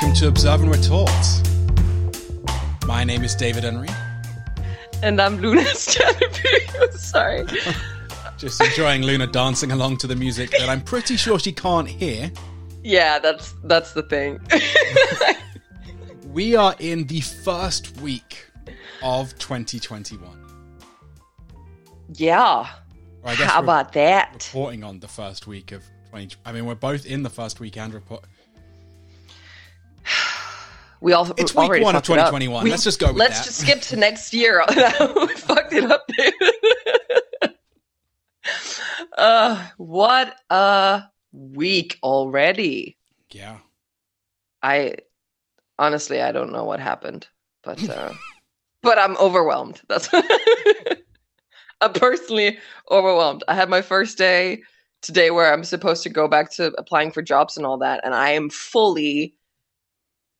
[0.00, 1.10] welcome to Observe and Retort.
[2.86, 3.88] My name is David Henry.
[5.02, 6.92] And I'm Luna Stanapew.
[6.92, 7.44] Sorry.
[8.38, 12.30] Just enjoying Luna dancing along to the music that I'm pretty sure she can't hear.
[12.84, 14.38] Yeah, that's that's the thing.
[16.32, 18.46] we are in the first week
[19.02, 20.30] of 2021.
[22.14, 22.68] Yeah.
[23.24, 24.46] How about that?
[24.54, 26.36] Reporting on the first week of 20.
[26.44, 28.24] I mean, we're both in the first week and report.
[31.00, 32.64] We all it's week one of 2021.
[32.64, 33.10] We, let's just go.
[33.10, 33.44] let's that.
[33.44, 34.64] just skip to next year.
[34.68, 36.04] we fucked it up.
[36.08, 37.54] dude.
[39.18, 42.96] uh, what a week already.
[43.30, 43.58] Yeah.
[44.62, 44.96] I
[45.78, 47.28] honestly, I don't know what happened,
[47.62, 48.12] but uh,
[48.82, 49.80] but I'm overwhelmed.
[49.88, 50.08] That's
[51.80, 52.58] I'm personally
[52.90, 53.44] overwhelmed.
[53.46, 54.62] I had my first day
[55.00, 58.14] today where I'm supposed to go back to applying for jobs and all that, and
[58.14, 59.36] I am fully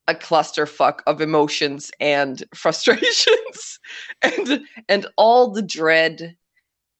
[0.08, 3.78] a clusterfuck of emotions and frustrations
[4.22, 6.36] and and all the dread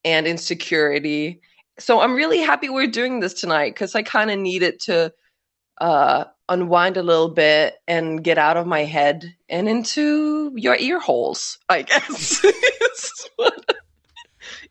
[0.05, 1.41] and insecurity.
[1.79, 5.13] So I'm really happy we're doing this tonight because I kind of needed to
[5.81, 10.99] uh, unwind a little bit and get out of my head and into your ear
[10.99, 12.43] holes, I guess.
[12.43, 13.65] is, what,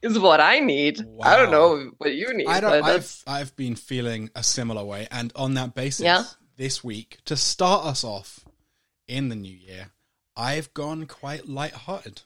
[0.02, 1.00] is what I need.
[1.00, 1.26] Wow.
[1.26, 2.46] I don't know what you need.
[2.46, 6.24] I don't I've I've been feeling a similar way and on that basis yeah?
[6.58, 8.44] This week to start us off
[9.06, 9.92] in the new year,
[10.36, 12.22] I've gone quite light-hearted.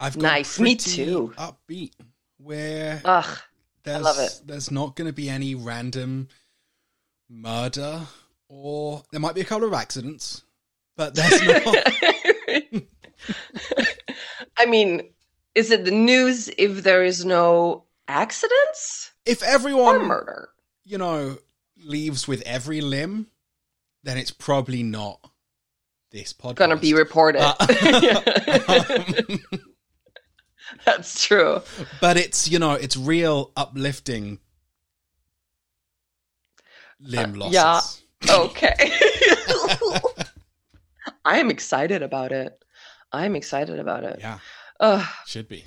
[0.00, 1.34] I've gone nice, me too.
[1.36, 1.92] Upbeat,
[2.38, 3.38] where Ugh,
[3.84, 4.40] there's, I love it.
[4.46, 6.28] There's not going to be any random
[7.28, 8.00] murder,
[8.48, 10.44] or there might be a couple of accidents,
[10.96, 11.76] but there's not.
[14.56, 15.02] I mean,
[15.54, 19.12] is it the news if there is no accidents?
[19.26, 20.48] If everyone or murder,
[20.84, 21.38] you know,
[21.84, 23.28] leaves with every limb,
[24.02, 25.30] then it's probably not
[26.10, 26.56] this podcast.
[26.56, 27.42] Gonna be reported.
[27.42, 27.54] Uh,
[29.28, 29.40] um,
[30.84, 31.62] That's true.
[32.00, 34.38] But it's you know it's real uplifting
[37.00, 37.56] limb losses.
[37.56, 37.80] Uh, yeah.
[38.28, 38.92] Okay.
[41.24, 42.62] I am excited about it.
[43.12, 44.18] I'm excited about it.
[44.20, 44.38] Yeah.
[44.78, 45.64] Uh, Should be.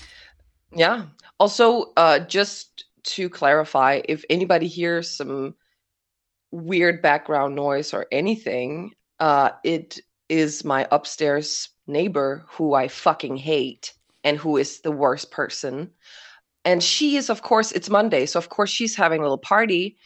[0.72, 1.06] Yeah.
[1.40, 5.56] Also, uh, just to clarify, if anybody hears some
[6.54, 10.00] weird background noise or anything, uh, it
[10.30, 13.94] is my upstairs neighbor who I fucking hate
[14.24, 15.90] and who is the worst person.
[16.64, 19.98] And she is, of course, it's Monday, so of course she's having a little party.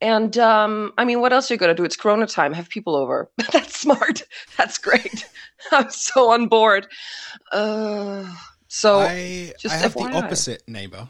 [0.00, 1.84] And um, I mean, what else are you gonna do?
[1.84, 2.52] It's Corona time.
[2.52, 3.30] Have people over.
[3.52, 4.22] That's smart.
[4.56, 5.28] That's great.
[5.72, 6.86] I'm so on board.
[7.52, 8.32] Uh,
[8.68, 10.10] so I, I have FYI.
[10.10, 11.08] the opposite neighbor.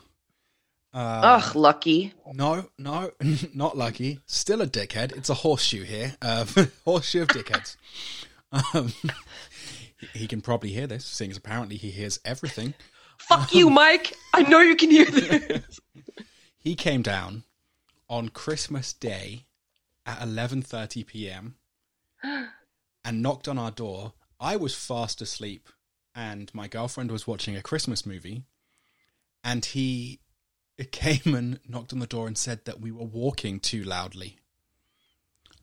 [0.96, 2.14] Uh, Ugh, lucky.
[2.32, 3.10] No, no,
[3.54, 4.20] not lucky.
[4.24, 5.14] Still a dickhead.
[5.14, 6.16] It's a horseshoe here.
[6.22, 6.46] Uh,
[6.86, 7.76] horseshoe of dickheads.
[8.50, 8.94] Um,
[10.14, 12.72] he can probably hear this, seeing as apparently he hears everything.
[13.18, 14.14] Fuck um, you, Mike.
[14.32, 15.80] I know you can hear this.
[16.56, 17.44] he came down
[18.08, 19.44] on Christmas Day
[20.06, 21.56] at 11:30 p.m.
[23.04, 24.14] and knocked on our door.
[24.40, 25.68] I was fast asleep
[26.14, 28.44] and my girlfriend was watching a Christmas movie
[29.44, 30.20] and he
[30.84, 34.36] came and knocked on the door and said that we were walking too loudly.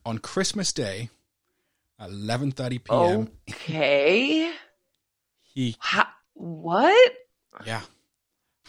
[0.04, 1.08] On Christmas Day,
[2.00, 3.30] 11:30 p.m.
[3.48, 4.52] Okay.
[5.42, 5.76] he
[6.34, 7.12] what?
[7.64, 7.82] Yeah.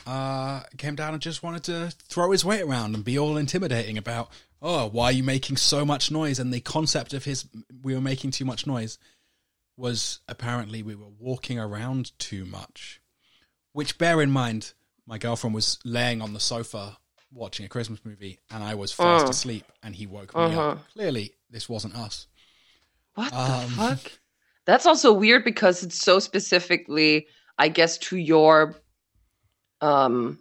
[0.06, 3.98] Uh came down and just wanted to throw his weight around and be all intimidating
[3.98, 4.30] about,
[4.62, 7.46] "Oh, why are you making so much noise?" And the concept of his
[7.82, 9.00] we were making too much noise
[9.78, 13.02] was apparently we were walking around too much.
[13.74, 14.74] Which bear in mind,
[15.08, 16.98] my girlfriend was laying on the sofa
[17.32, 19.30] watching a Christmas movie and I was fast uh.
[19.30, 20.70] asleep and he woke me uh-huh.
[20.70, 20.92] up.
[20.94, 22.28] Clearly, this wasn't us.
[23.16, 24.12] What the um, fuck?
[24.66, 28.76] That's also weird because it's so specifically, I guess, to your
[29.82, 30.40] um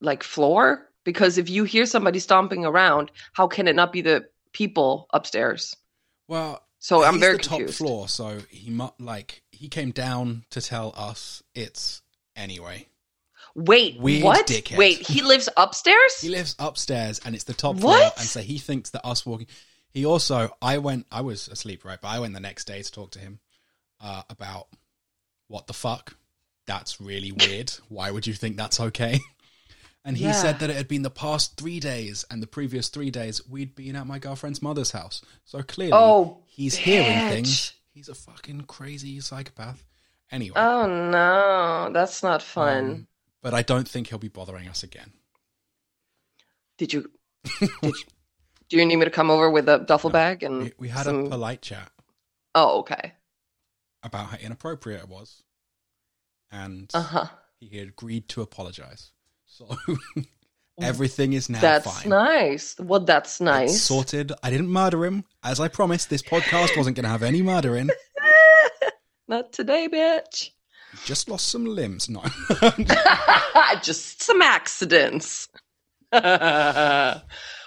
[0.00, 0.90] like floor.
[1.04, 5.76] Because if you hear somebody stomping around, how can it not be the people upstairs?
[6.28, 7.78] Well, so I'm very the confused.
[7.78, 12.02] top floor, so he mu- like he came down to tell us it's
[12.34, 12.88] anyway.
[13.54, 14.46] Wait, Weird what?
[14.46, 14.76] Dickhead.
[14.76, 16.20] Wait, he lives upstairs?
[16.20, 17.82] he lives upstairs, and it's the top what?
[17.82, 19.46] floor, and so he thinks that us walking.
[19.90, 22.00] He also, I went, I was asleep, right?
[22.00, 23.38] But I went the next day to talk to him
[24.00, 24.66] uh, about
[25.46, 26.16] what the fuck.
[26.66, 27.72] That's really weird.
[27.88, 29.20] Why would you think that's okay?
[30.06, 30.32] And he yeah.
[30.32, 33.74] said that it had been the past three days, and the previous three days we'd
[33.74, 35.22] been at my girlfriend's mother's house.
[35.46, 36.80] So clearly, oh, he's bitch.
[36.80, 37.72] hearing things.
[37.90, 39.82] He's a fucking crazy psychopath.
[40.30, 40.56] Anyway.
[40.56, 42.90] Oh no, that's not fun.
[42.90, 43.06] Um,
[43.44, 45.12] but I don't think he'll be bothering us again.
[46.78, 47.10] Did you?
[47.60, 47.92] Did you
[48.70, 51.04] Do you need me to come over with a duffel bag and We, we had
[51.04, 51.92] some- a polite chat
[52.54, 53.12] Oh, okay.
[54.02, 55.42] about how inappropriate it was,
[56.50, 57.26] and Uh huh.
[57.60, 59.12] he agreed to apologize.
[59.46, 59.76] So
[60.80, 62.08] everything is now That's fine.
[62.10, 62.76] nice.
[62.78, 63.82] Well, that's It's nice.
[63.82, 64.32] sorted.
[64.42, 66.10] I didn't murder him, as I promised.
[66.10, 67.90] This podcast wasn't going to have any murdering.
[69.28, 70.50] Not today, bitch.
[71.04, 72.08] Just lost some limbs.
[72.08, 72.22] No,
[73.82, 75.48] Just some accidents.
[76.12, 77.22] well,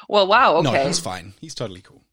[0.10, 0.62] wow.
[0.62, 1.34] no, Okay, he's fine.
[1.42, 2.04] He's totally cool.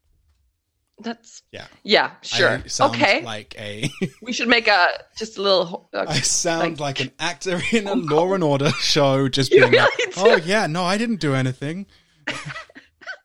[0.99, 2.61] that's Yeah, yeah, sure.
[2.81, 3.89] Okay, like a.
[4.21, 5.89] we should make a just a little.
[5.93, 9.71] Uh, I sound Like- like, an actor in a Law and Order show, just being
[9.71, 10.11] like, do.
[10.17, 11.85] "Oh yeah, no, I didn't do anything.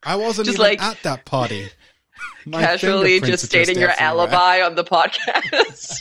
[0.02, 1.68] I wasn't Just even like- at that party."
[2.46, 6.00] My casually just stating your alibi on the podcast.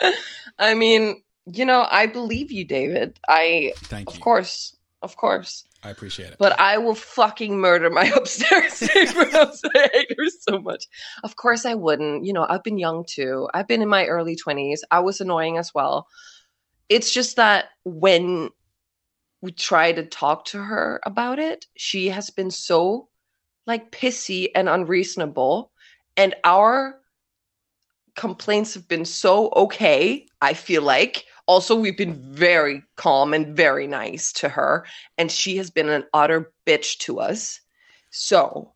[0.58, 3.18] I mean, you know, I believe you, David.
[3.28, 4.14] I, Thank you.
[4.14, 5.64] of course, of course.
[5.82, 6.36] I appreciate it.
[6.38, 9.62] But I will fucking murder my upstairs neighbors.
[9.74, 10.86] I hate her so much.
[11.22, 12.24] Of course I wouldn't.
[12.24, 13.48] You know, I've been young too.
[13.54, 14.80] I've been in my early 20s.
[14.90, 16.08] I was annoying as well.
[16.88, 18.50] It's just that when
[19.40, 23.08] we try to talk to her about it, she has been so
[23.66, 25.70] like pissy and unreasonable.
[26.16, 26.97] And our
[28.18, 31.24] complaints have been so okay, I feel like.
[31.46, 34.84] Also, we've been very calm and very nice to her
[35.16, 37.60] and she has been an utter bitch to us.
[38.10, 38.74] So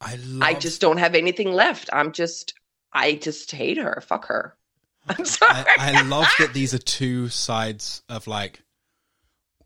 [0.00, 1.90] I love, I just don't have anything left.
[1.92, 2.54] I'm just,
[2.92, 4.02] I just hate her.
[4.06, 4.56] Fuck her.
[5.08, 5.52] I'm sorry.
[5.76, 8.62] I, I love that these are two sides of like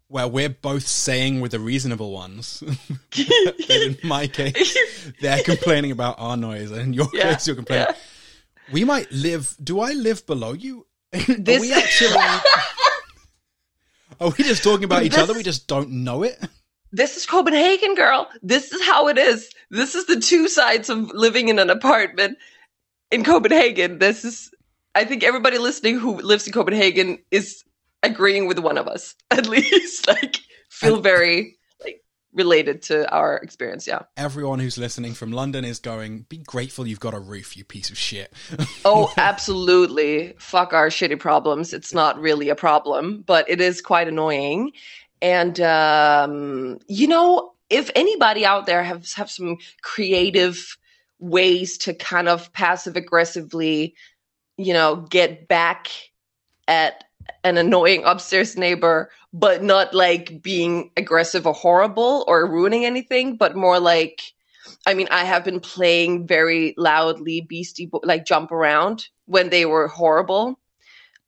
[0.08, 2.64] where we're both saying we're the reasonable ones.
[3.69, 4.76] in my case,
[5.20, 7.87] they're complaining about our noise, and in your Yeah, case, you're complaining.
[7.88, 7.94] yeah.
[8.72, 9.56] We might live.
[9.62, 10.87] Do I live below you?
[11.12, 12.17] This- are we actually?
[14.20, 15.34] Are we just talking about each This- other?
[15.34, 16.38] We just don't know it.
[16.93, 18.28] this is Copenhagen, girl.
[18.43, 19.50] This is how it is.
[19.70, 22.37] This is the two sides of living in an apartment
[23.11, 23.99] in Copenhagen.
[23.99, 24.50] This is,
[24.94, 27.64] I think everybody listening who lives in Copenhagen is
[28.02, 30.06] agreeing with one of us, at least.
[30.06, 30.38] Like,
[30.69, 31.56] feel And- very
[32.32, 33.87] related to our experience.
[33.87, 34.00] Yeah.
[34.17, 36.27] Everyone who's listening from London is going.
[36.29, 38.32] Be grateful you've got a roof, you piece of shit.
[38.85, 40.35] Oh, absolutely.
[40.38, 41.75] Fuck our shitty problems.
[41.75, 44.73] It's not really a problem, but it is quite annoying.
[45.21, 50.79] And um, you know, if anybody out there has have some creative
[51.19, 53.94] ways to kind of passive aggressively,
[54.56, 55.88] you know, get back
[56.67, 57.05] at
[57.44, 63.56] an annoying upstairs neighbor, but not like being aggressive or horrible or ruining anything, but
[63.56, 64.21] more like
[64.87, 69.67] I mean, I have been playing very loudly Beastie Bo- like jump around when they
[69.67, 70.59] were horrible.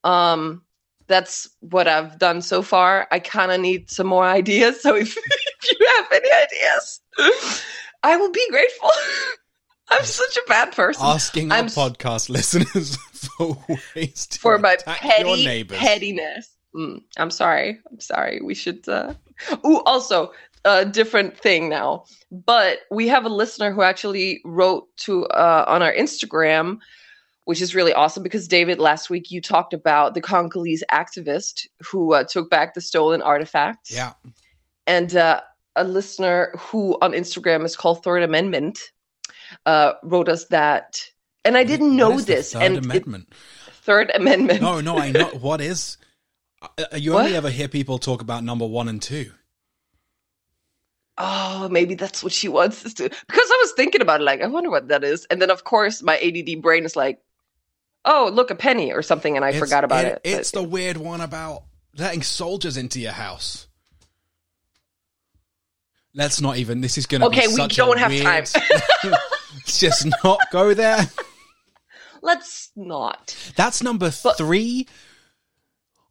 [0.04, 0.62] Um,
[1.06, 3.06] that's what I've done so far.
[3.10, 4.80] I kind of need some more ideas.
[4.82, 7.00] So if, if you have any ideas,
[8.02, 8.90] I will be grateful.
[9.90, 13.58] I'm such a bad person Asking our I'm s- podcast listeners for
[13.94, 15.78] ways to for my petty neighbors.
[15.78, 16.48] pettiness.
[16.74, 17.80] Mm, I'm sorry.
[17.90, 18.40] I'm sorry.
[18.42, 18.88] We should.
[18.88, 19.14] Uh...
[19.66, 20.32] Ooh, also
[20.64, 22.04] a different thing now.
[22.30, 26.78] But we have a listener who actually wrote to uh, on our Instagram,
[27.44, 32.14] which is really awesome because David, last week you talked about the Congolese activist who
[32.14, 33.90] uh, took back the stolen artifacts.
[33.94, 34.12] Yeah,
[34.86, 35.40] And uh,
[35.76, 38.78] a listener who on Instagram is called Third Amendment
[39.66, 41.00] uh, wrote us that.
[41.44, 42.52] And I didn't know this.
[42.52, 43.32] Third and it- amendment.
[43.84, 44.62] Third Amendment.
[44.62, 45.98] No, no, I know what is.
[46.62, 47.24] Uh, You What?
[47.24, 49.32] only ever hear people talk about number one and two.
[51.18, 53.04] oh, maybe that's what she wants us to.
[53.04, 55.24] Because I was thinking about it, like, I wonder what that is.
[55.26, 57.20] And then, of course, my ADD brain is like,
[58.04, 60.20] oh, look, a penny or something, and I It's- forgot about it.
[60.24, 61.64] It's But- the weird one about
[61.96, 63.68] letting soldiers into your house.
[66.14, 66.80] Let's not even.
[66.80, 68.44] This is going to Okay, we don't have weird, time.
[69.04, 71.08] Let's just not go there.
[72.22, 73.34] Let's not.
[73.56, 74.86] That's number But- three.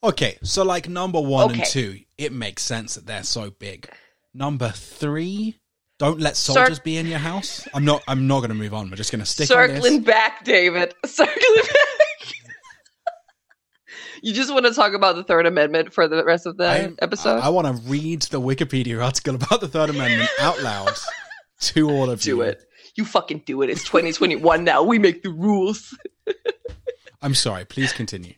[0.04, 3.88] Okay, so like number one and two, it makes sense that they're so big.
[4.34, 5.60] Number three,
[6.00, 7.68] don't let soldiers be in your house.
[7.74, 8.02] I'm not.
[8.08, 8.90] I'm not going to move on.
[8.90, 10.06] We're just going to stick Circling this.
[10.06, 10.96] back, David.
[11.06, 11.78] Circling back.
[14.24, 16.94] you just want to talk about the Third Amendment for the rest of the I-
[17.00, 17.40] episode?
[17.40, 20.94] I, want to read the Wikipedia article about the Third Amendment out loud
[21.62, 22.36] to all of do you.
[22.38, 22.64] Do it.
[22.96, 23.70] You fucking do it.
[23.70, 24.82] It's 2021 now.
[24.84, 25.96] We make the rules.
[27.22, 27.66] I'm sorry.
[27.66, 28.34] Please continue.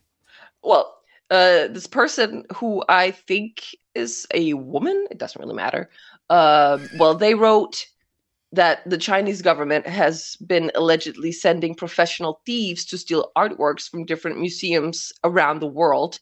[0.61, 0.97] well,
[1.33, 5.89] uh, this person who I think is a woman, it doesn't really matter.
[6.29, 7.87] Uh, well, they wrote
[8.51, 14.39] that the Chinese government has been allegedly sending professional thieves to steal artworks from different
[14.39, 16.19] museums around the world.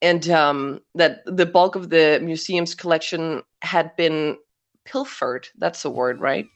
[0.00, 4.36] And um, that the bulk of the museum's collection had been
[4.84, 5.48] pilfered.
[5.58, 6.46] That's a word, right?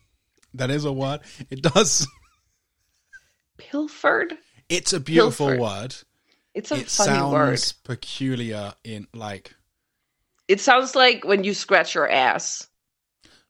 [0.54, 1.20] That is a word.
[1.50, 2.06] It does.
[3.58, 4.38] Pilfered.
[4.68, 5.60] It's a beautiful Pilfered.
[5.60, 5.96] word.
[6.56, 7.60] It's a It funny sounds word.
[7.84, 9.54] peculiar in like
[10.48, 12.66] It sounds like when you scratch your ass.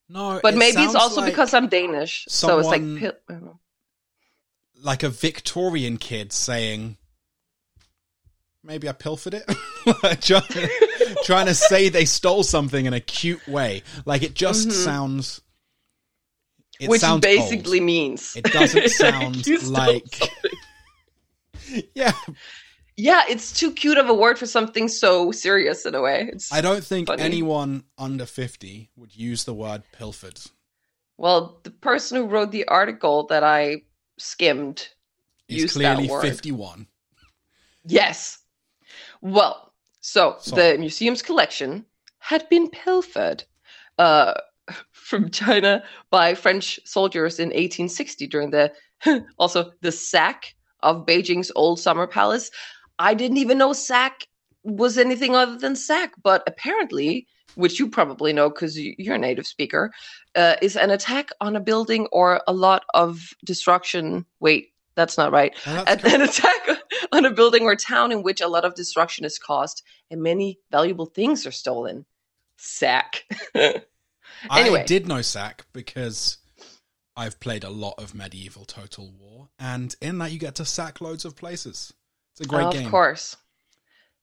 [0.09, 2.25] no, But it maybe it's also like- because I'm Danish.
[2.29, 3.61] so it's like pil- I don't know.
[4.83, 6.97] like a Victorian kid saying,
[8.65, 9.45] maybe I pilfered it.
[10.23, 10.69] Trying,
[11.25, 13.85] trying to say they stole something in a cute way.
[14.05, 14.73] Like it just Mhm.
[14.73, 15.41] sounds.
[16.81, 17.87] It which sounds basically old.
[17.87, 20.21] means It doesn't sound like-
[21.95, 22.13] Yeah,
[22.97, 26.31] Yeah, it's too cute of a word for something so serious in a way.
[26.33, 27.23] It's I don't think Funny.
[27.23, 30.41] anyone under fifty would use the word pilfered.
[31.19, 33.83] well, the person who wrote the article that I
[34.19, 34.89] skimmed
[35.49, 36.23] Is used clearly that word.
[36.23, 36.87] fifty-one.
[37.85, 38.39] Yes.
[39.21, 41.85] Well, so So- the museum's collection
[42.19, 43.45] had been pilfered
[43.99, 44.35] uh,
[44.93, 48.73] from China by French soldiers in 1860 during the
[49.39, 52.51] also the sack of Beijing's old summer palace.
[52.99, 54.27] I didn't even know sack
[54.63, 59.47] was anything other than sack, but apparently, which you probably know because you're a native
[59.47, 59.93] speaker,
[60.35, 64.27] uh, is an attack on a building or a lot of destruction.
[64.41, 66.69] Wait, that's not right that's an, an attack
[67.13, 70.59] on a building or town in which a lot of destruction is caused and many
[70.71, 72.05] valuable things are stolen.
[72.57, 73.25] Sack.
[73.55, 73.83] anyway.
[74.51, 76.39] I did know Sack because
[77.17, 81.01] I've played a lot of medieval Total War, and in that you get to sack
[81.01, 81.93] loads of places.
[82.39, 82.85] It's a great of game.
[82.85, 83.37] Of course.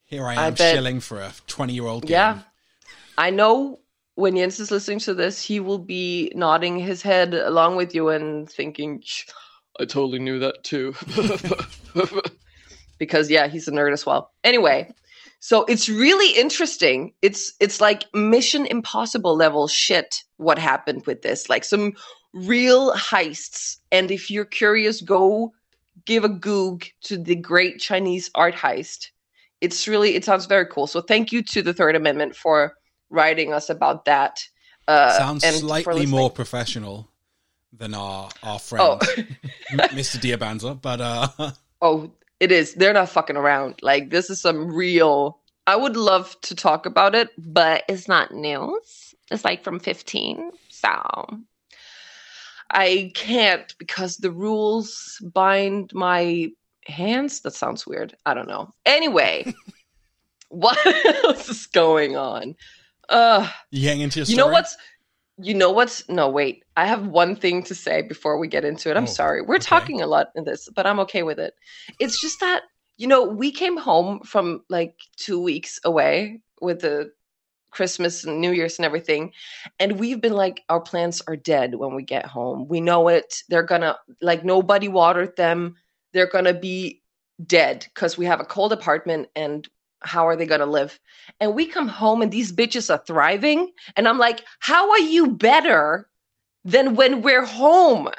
[0.05, 2.11] Here I I am bet- shilling for a twenty-year-old game.
[2.11, 2.39] Yeah.
[3.17, 3.79] I know
[4.15, 8.09] when Jens is listening to this, he will be nodding his head along with you
[8.09, 9.03] and thinking,
[9.79, 10.93] I totally knew that too.
[12.99, 14.31] because yeah, he's a nerd as well.
[14.43, 14.91] Anyway,
[15.39, 17.13] so it's really interesting.
[17.23, 21.49] It's it's like Mission Impossible level shit what happened with this.
[21.49, 21.93] Like some
[22.33, 23.77] real heists.
[23.91, 25.53] And if you're curious, go
[26.05, 29.07] give a goog to the great Chinese art heist.
[29.61, 30.87] It's really it sounds very cool.
[30.87, 32.75] So thank you to the Third Amendment for
[33.09, 34.43] writing us about that.
[34.87, 37.09] Uh, Sounds slightly more professional
[37.71, 38.97] than our our friend Oh,
[39.71, 40.17] Mr.
[40.17, 41.27] Diyabanza, but uh,
[41.81, 42.73] oh, it is.
[42.73, 43.75] They're not fucking around.
[43.81, 45.39] Like this is some real.
[45.65, 49.15] I would love to talk about it, but it's not news.
[49.31, 50.91] It's like from 15, so
[52.73, 56.51] I can't because the rules bind my
[56.85, 57.41] hands.
[57.41, 58.15] That sounds weird.
[58.25, 58.73] I don't know.
[58.85, 59.53] Anyway,
[60.49, 60.77] what
[61.23, 62.55] else is going on?
[63.09, 64.77] Uh you getting into your you know what's
[65.37, 68.91] you know what's no wait i have one thing to say before we get into
[68.91, 69.63] it i'm Oh, sorry we're okay.
[69.65, 71.55] talking a lot in this but i'm okay with it
[71.99, 72.63] it's just that
[72.97, 77.11] you know we came home from like two weeks away with the
[77.73, 79.31] christmas and new year's and everything
[79.79, 82.67] and we've been like our plants are dead when we get home.
[82.67, 83.43] We know it.
[83.49, 85.75] They're gonna like nobody watered them.
[86.13, 87.01] They're gonna be
[87.45, 89.67] dead because we have a cold apartment and
[90.01, 90.99] how are they gonna live?
[91.39, 95.31] And we come home and these bitches are thriving and i'm like how are you
[95.31, 96.09] better
[96.65, 98.09] than when we're home?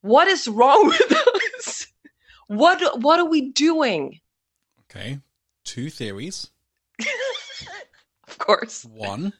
[0.00, 1.12] What is wrong with
[1.58, 1.86] us?
[2.46, 4.20] What what are we doing?
[4.90, 5.20] Okay,
[5.64, 6.50] two theories.
[8.34, 9.32] of course One,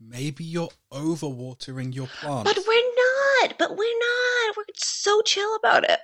[0.00, 2.52] maybe you're overwatering your plants.
[2.52, 2.92] but we're
[3.42, 6.00] not but we're not we're so chill about it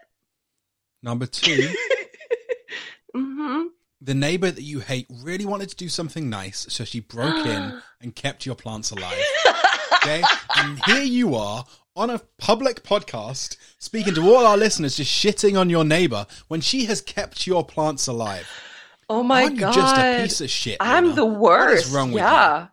[1.03, 1.69] Number two,
[3.15, 3.63] hmm
[4.01, 7.81] the neighbor that you hate really wanted to do something nice, so she broke in
[8.03, 9.19] and kept your plants alive.
[9.95, 10.23] Okay,
[10.57, 11.65] and here you are
[11.97, 16.61] on a public podcast speaking to all our listeners, just shitting on your neighbor when
[16.61, 18.47] she has kept your plants alive.
[19.09, 20.77] Oh my Aren't god you just a piece of shit?
[20.81, 21.17] I'm Luna?
[21.17, 21.85] the worst.
[21.85, 22.27] What is wrong with you?
[22.29, 22.67] yeah.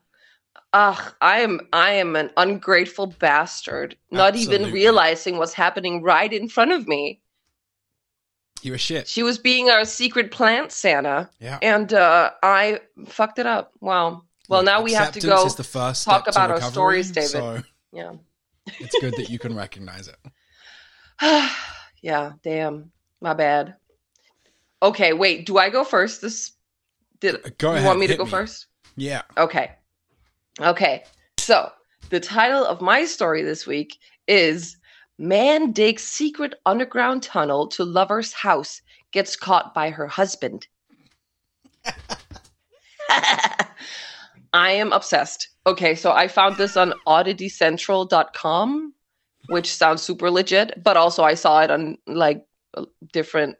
[0.73, 6.47] Ugh, I am I am an ungrateful bastard, not even realizing what's happening right in
[6.47, 7.19] front of me.
[8.61, 9.07] You're a shit.
[9.07, 11.57] She was being our secret plant Santa, Yeah.
[11.61, 13.73] and uh, I fucked it up.
[13.81, 14.23] Wow.
[14.47, 15.45] Well, now we have to go.
[15.45, 17.29] Is the first talk about our stories, David.
[17.29, 18.13] So Yeah.
[18.79, 20.17] it's good that you can recognize it.
[22.01, 22.33] yeah.
[22.43, 22.91] Damn.
[23.19, 23.75] My bad.
[24.81, 25.13] Okay.
[25.13, 25.45] Wait.
[25.45, 26.21] Do I go first?
[26.21, 26.53] This.
[27.19, 27.87] Did Go you ahead.
[27.87, 28.67] want me to go first?
[28.95, 29.21] Yeah.
[29.37, 29.71] Okay.
[30.59, 31.03] Okay.
[31.37, 31.71] So
[32.09, 33.97] the title of my story this week
[34.27, 34.77] is
[35.17, 40.67] Man Digs Secret Underground Tunnel to Lover's House Gets Caught by Her Husband.
[44.53, 45.49] I am obsessed.
[45.65, 48.93] Okay, so I found this on odditycentral.com,
[49.47, 52.45] which sounds super legit, but also I saw it on like
[52.75, 53.57] uh, different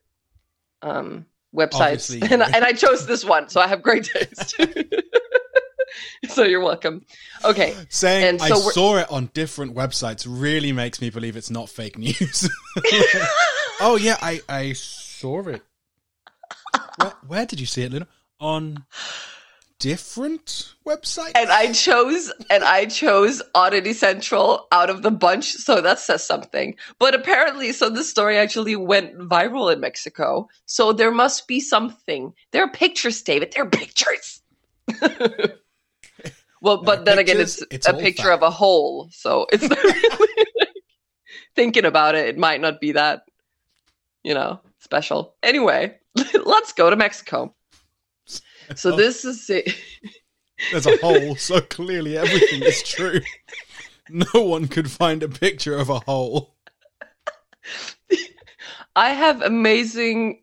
[0.81, 1.73] um websites
[2.09, 4.55] Obviously, and, I, and I chose this one, so I have great taste.
[6.29, 7.05] so you're welcome.
[7.43, 7.75] Okay.
[7.89, 11.49] Saying And I so we're- saw it on different websites really makes me believe it's
[11.49, 12.49] not fake news.
[13.81, 15.61] oh yeah, I I saw it.
[16.97, 18.07] Where, where did you see it, Luna?
[18.39, 18.85] On
[19.81, 25.81] different website and I chose and I chose Oddity Central out of the bunch, so
[25.81, 26.75] that says something.
[26.99, 30.47] But apparently, so this story actually went viral in Mexico.
[30.67, 32.31] So there must be something.
[32.51, 33.53] There are pictures, David.
[33.53, 34.41] There are pictures.
[36.61, 40.09] well, but then again, it's, it's a picture of a hole, so it's really
[40.59, 40.69] like,
[41.55, 42.27] thinking about it.
[42.27, 43.23] It might not be that,
[44.23, 45.33] you know, special.
[45.41, 45.97] Anyway,
[46.45, 47.55] let's go to Mexico.
[48.75, 49.75] So this is it.
[50.71, 53.19] There's a hole, so clearly everything is true.
[54.09, 56.55] No one could find a picture of a hole.
[58.95, 60.41] I have amazing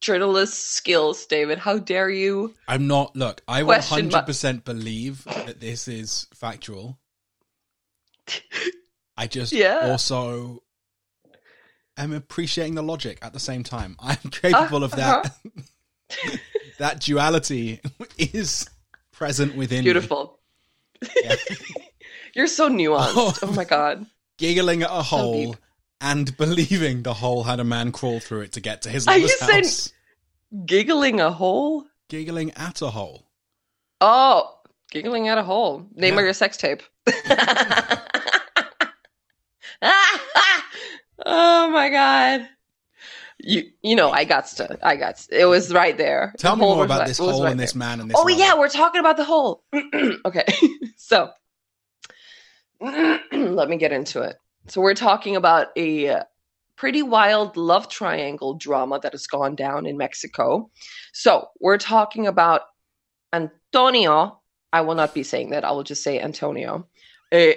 [0.00, 1.58] journalist skills, David.
[1.58, 2.54] How dare you?
[2.66, 3.14] I'm not.
[3.14, 6.98] Look, I Question 100% believe that this is factual.
[9.16, 9.80] I just Yeah.
[9.90, 10.62] also
[11.96, 13.96] am appreciating the logic at the same time.
[13.98, 15.26] I'm capable of that.
[15.26, 16.36] Uh-huh.
[16.78, 17.80] that duality
[18.18, 18.68] is
[19.12, 19.84] present within.
[19.84, 20.38] Beautiful.
[21.22, 21.36] Yeah.
[22.34, 23.12] You're so nuanced.
[23.16, 23.34] Oh.
[23.42, 24.06] Oh my god.
[24.38, 25.56] Giggling at a hole
[26.00, 29.14] and believing the hole had a man crawl through it to get to his Are
[29.16, 31.84] lover's you saying- Giggling a hole?
[32.08, 33.26] Giggling at a hole.
[34.00, 34.58] Oh,
[34.90, 35.86] giggling at a hole.
[35.94, 36.20] Name Yeah.
[36.20, 36.82] of your sex tape.
[41.26, 42.48] oh my god.
[43.38, 46.34] You you know I got to I got to, it was right there.
[46.38, 47.64] Tell The me more about right- this hole right and there.
[47.66, 49.64] this man and this Oh yeah, we're talking about the hole.
[50.24, 50.44] okay.
[50.96, 51.30] so
[52.80, 54.36] let me get into it.
[54.68, 56.22] So we're talking about a uh,
[56.76, 60.70] pretty wild love triangle drama that has gone down in Mexico.
[61.12, 62.62] So we're talking about
[63.32, 64.40] Antonio.
[64.72, 65.64] I will not be saying that.
[65.64, 66.86] I will just say Antonio,
[67.32, 67.54] a,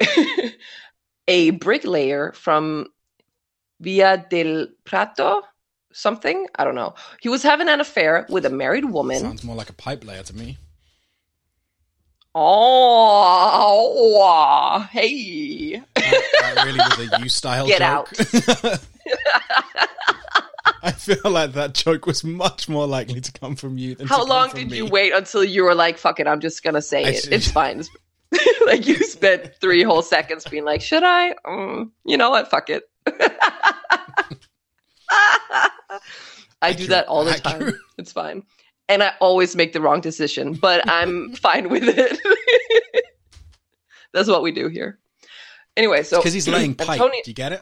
[1.28, 2.88] a bricklayer from
[3.80, 5.42] Villa del Prado,
[5.98, 6.48] something.
[6.56, 6.94] I don't know.
[7.22, 9.20] He was having an affair with a married woman.
[9.20, 10.58] Sounds more like a pipe layer to me.
[13.20, 15.82] Oh, hey.
[15.96, 18.10] That, that really was a you style Get joke.
[20.84, 24.14] I feel like that joke was much more likely to come from you than to
[24.14, 24.78] How long did me.
[24.78, 27.24] you wait until you were like, fuck it, I'm just gonna say I it.
[27.24, 27.84] should- It's fine.
[28.66, 31.34] like you spent three whole seconds being like, should I?
[31.46, 32.50] Mm, you know what?
[32.50, 32.84] Fuck it.
[36.62, 37.74] I do that all the time.
[37.98, 38.44] It's fine.
[38.90, 42.20] And I always make the wrong decision, but I'm fine with it.
[44.14, 45.00] That's what we do here.
[45.76, 47.00] Anyway, so Because he's laying pipe.
[47.00, 47.62] Do you get it?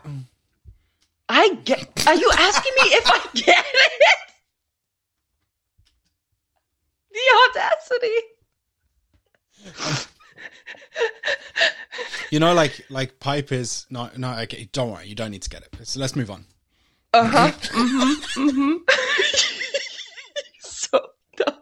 [1.27, 2.07] I get.
[2.07, 4.01] Are you asking me if I get it?
[7.11, 7.19] The
[7.59, 8.19] audacity.
[12.29, 14.37] You know, like like pipe is no no.
[14.39, 15.07] Okay, don't worry.
[15.07, 15.87] You don't need to get it.
[15.87, 16.45] So let's move on.
[17.15, 17.47] Uh huh.
[17.47, 18.49] mm-hmm.
[18.49, 18.73] Mm-hmm.
[20.59, 20.99] so
[21.37, 21.55] dumb.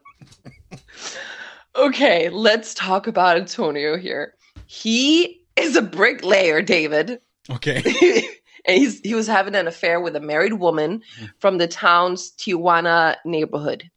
[1.75, 4.33] Okay, let's talk about Antonio here.
[4.65, 7.19] He is a bricklayer, David.
[7.51, 7.83] Okay.
[8.65, 11.03] and he's he was having an affair with a married woman
[11.37, 13.87] from the town's Tijuana neighborhood.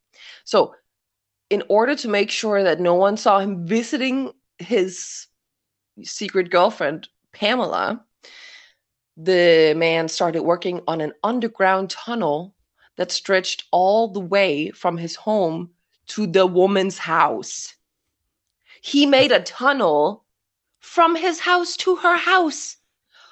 [0.44, 0.74] So,
[1.48, 5.26] in order to make sure that no one saw him visiting his
[6.02, 8.04] secret girlfriend, Pamela,
[9.16, 12.54] the man started working on an underground tunnel
[12.96, 15.70] that stretched all the way from his home
[16.08, 17.74] to the woman's house.
[18.82, 20.24] He made a tunnel
[20.80, 22.76] from his house to her house.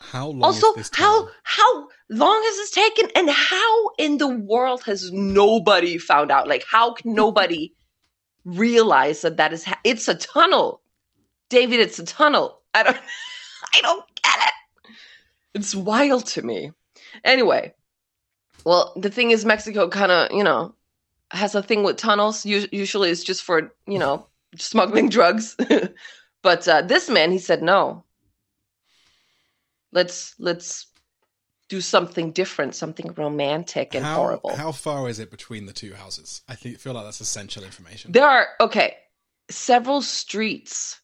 [0.01, 3.11] How long also how how long has this taken?
[3.15, 6.49] And how in the world has nobody found out?
[6.49, 7.73] Like how can nobody
[8.45, 10.83] realize that that is ha- it's a tunnel.
[11.49, 12.61] David it's a tunnel.
[12.75, 12.97] I don't
[13.75, 14.05] i don't
[15.55, 16.73] it's wild to me
[17.25, 17.73] anyway
[18.65, 20.75] well the thing is mexico kind of you know
[21.31, 25.57] has a thing with tunnels Us- usually it's just for you know smuggling drugs
[26.43, 28.05] but uh, this man he said no
[29.93, 30.87] let's let's
[31.69, 35.95] do something different something romantic and how, horrible How far is it between the two
[35.95, 36.43] houses?
[36.47, 38.13] I think, feel like that's essential information.
[38.13, 38.97] there are okay
[39.51, 41.01] several streets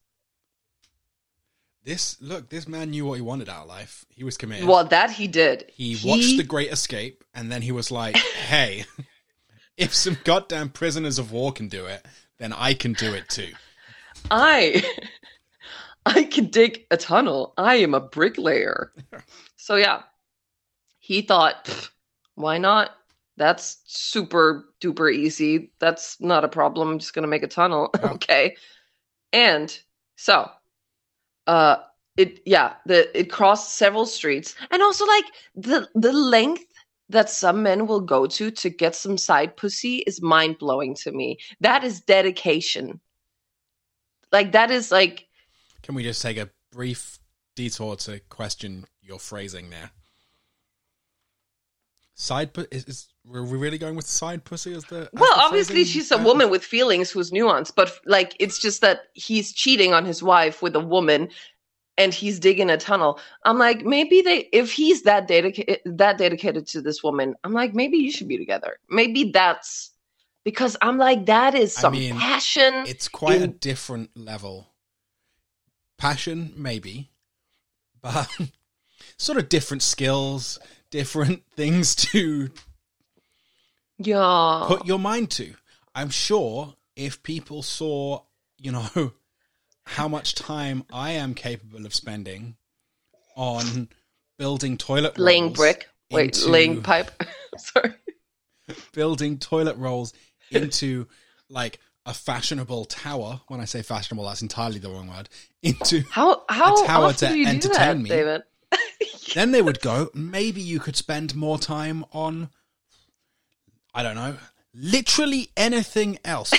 [1.90, 4.06] this look, this man knew what he wanted out of life.
[4.10, 4.68] He was committed.
[4.68, 5.64] well that he did.
[5.74, 8.84] He watched The Great Escape, and then he was like, "Hey,
[9.76, 12.06] if some goddamn prisoners of war can do it,
[12.38, 13.52] then I can do it too."
[14.30, 14.84] i
[16.06, 17.54] i can dig a tunnel.
[17.58, 18.92] I am a bricklayer.
[19.56, 20.02] So yeah.
[20.98, 21.90] He thought
[22.34, 22.90] why not?
[23.36, 25.70] That's super duper easy.
[25.78, 26.88] That's not a problem.
[26.88, 27.90] I'm just gonna make a tunnel.
[27.94, 28.12] Yeah.
[28.12, 28.56] okay.
[29.32, 29.78] And
[30.16, 30.50] so,
[31.46, 31.76] uh,
[32.16, 35.24] it yeah, the it crossed several streets, and also like
[35.54, 36.64] the the length
[37.08, 41.12] that some men will go to to get some side pussy is mind blowing to
[41.12, 41.38] me.
[41.60, 43.00] That is dedication.
[44.32, 45.26] Like that is like
[45.82, 47.18] Can we just take a brief
[47.56, 49.90] detour to question your phrasing there?
[52.14, 55.36] Side pu- is, is were we really going with side pussy as the as well,
[55.36, 59.02] the obviously she's a Uh, woman with feelings who's nuanced, but like it's just that
[59.14, 61.28] he's cheating on his wife with a woman
[61.98, 63.20] and he's digging a tunnel.
[63.44, 67.74] I'm like, maybe they if he's that dedicated that dedicated to this woman, I'm like,
[67.74, 68.78] maybe you should be together.
[68.88, 69.90] Maybe that's
[70.44, 72.84] because I'm like, that is I some mean, passion.
[72.86, 74.68] It's quite a different level.
[75.98, 77.10] Passion, maybe,
[78.00, 78.30] but
[79.18, 80.58] sort of different skills,
[80.90, 82.50] different things to
[84.00, 84.64] Yeah.
[84.66, 85.54] put your mind to.
[85.94, 88.22] I'm sure if people saw,
[88.58, 89.12] you know,
[89.84, 92.56] how much time I am capable of spending
[93.36, 93.88] on
[94.38, 95.88] building toilet laying brick.
[96.10, 97.10] Wait, laying pipe.
[97.56, 97.94] Sorry.
[98.92, 100.12] building toilet rolls
[100.50, 101.06] into
[101.48, 103.40] like a fashionable tower.
[103.48, 105.28] When I say fashionable, that's entirely the wrong word.
[105.62, 108.08] Into How how a tower to do you do entertain that, me.
[108.08, 108.42] David?
[109.34, 112.50] then they would go, maybe you could spend more time on,
[113.94, 114.36] I don't know,
[114.74, 116.52] literally anything else.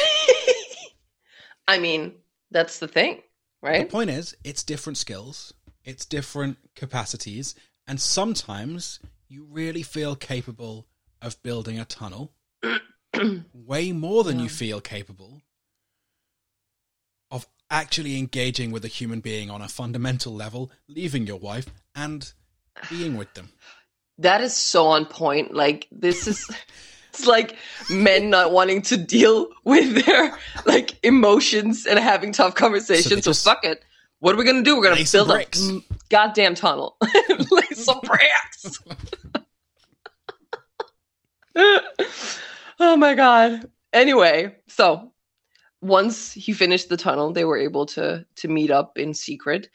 [1.67, 2.13] I mean,
[2.49, 3.21] that's the thing,
[3.61, 3.87] right?
[3.87, 7.55] the point is, it's different skills, it's different capacities,
[7.87, 10.87] and sometimes you really feel capable
[11.21, 12.33] of building a tunnel
[13.53, 15.41] way more than you feel capable
[17.29, 22.33] of actually engaging with a human being on a fundamental level, leaving your wife and
[22.89, 23.49] being with them.
[24.17, 25.51] That is so on point.
[25.51, 26.47] Like this is
[27.11, 27.57] it's like
[27.89, 33.23] men not wanting to deal with their like emotions and having tough conversations.
[33.23, 33.83] So, just fuck it.
[34.19, 34.77] What are we gonna do?
[34.77, 35.45] We're gonna build a
[36.09, 36.97] goddamn tunnel.
[37.51, 38.79] lay some bricks.
[42.79, 43.69] oh my god.
[43.93, 45.11] Anyway, so
[45.81, 49.69] once he finished the tunnel, they were able to to meet up in secret.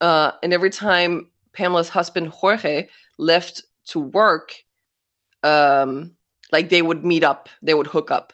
[0.00, 4.54] Uh, and every time Pamela's husband Jorge left to work,
[5.42, 6.16] um,
[6.52, 8.32] like they would meet up, they would hook up.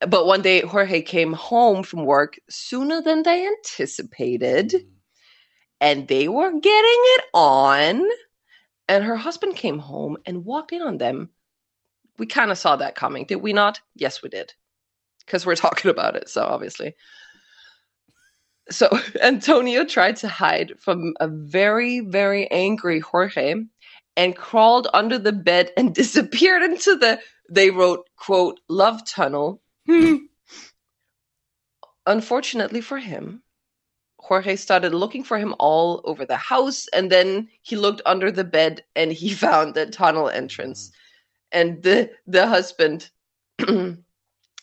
[0.00, 4.84] But one day Jorge came home from work sooner than they anticipated, mm.
[5.80, 8.06] and they were getting it on.
[8.88, 11.30] And her husband came home and walked in on them.
[12.18, 13.80] We kind of saw that coming, did we not?
[13.94, 14.52] Yes, we did.
[15.24, 16.94] Because we're talking about it, so obviously.
[18.70, 18.88] So
[19.22, 23.54] Antonio tried to hide from a very, very angry Jorge
[24.16, 29.60] and crawled under the bed and disappeared into the, they wrote, quote, love tunnel.
[32.06, 33.42] Unfortunately for him,
[34.18, 38.44] Jorge started looking for him all over the house and then he looked under the
[38.44, 40.92] bed and he found the tunnel entrance.
[41.52, 43.10] And the the husband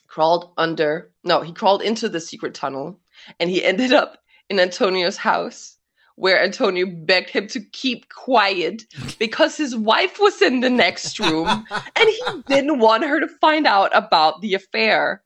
[0.08, 3.00] crawled under no, he crawled into the secret tunnel
[3.40, 4.20] and he ended up
[4.50, 5.77] in Antonio's house
[6.18, 8.84] where Antonio begged him to keep quiet
[9.20, 13.68] because his wife was in the next room and he didn't want her to find
[13.68, 15.24] out about the affair.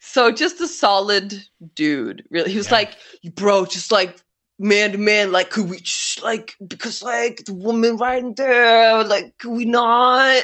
[0.00, 2.52] So just a solid dude, really.
[2.52, 2.72] He was Yeah.
[2.72, 2.96] like,
[3.34, 4.16] "Bro, just like
[4.58, 9.04] man to man, like could we just like because like the woman right in there,
[9.04, 10.42] like could we not?"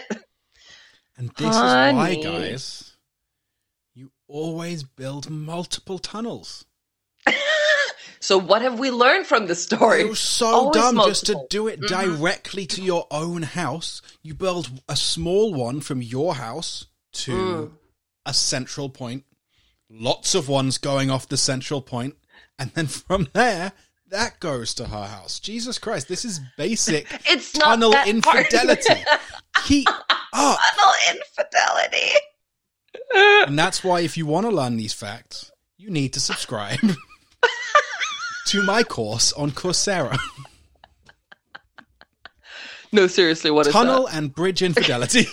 [1.17, 2.97] And this is why, guys,
[3.95, 6.67] you always build multiple tunnels.
[8.21, 10.03] So what have we learned from the story?
[10.05, 11.89] You're so Always dumb just to do it Mhm.
[11.89, 14.03] directly to your own house.
[14.23, 17.73] You build a small one from your house to Mm.
[18.27, 19.25] a central point,
[19.89, 22.17] lots of ones going off the central point,
[22.59, 23.73] and then from there,
[24.09, 25.39] that goes to her house.
[25.41, 29.03] Jesus Christ, this is basic It's not tunnel infidelity.
[29.65, 30.59] Keep up.
[30.61, 32.13] tunnel infidelity.
[33.49, 36.79] And that's why, if you want to learn these facts, you need to subscribe
[38.47, 40.19] to my course on Coursera
[42.93, 44.17] no, seriously, what is Tunnel that?
[44.17, 45.27] and Bridge Infidelity.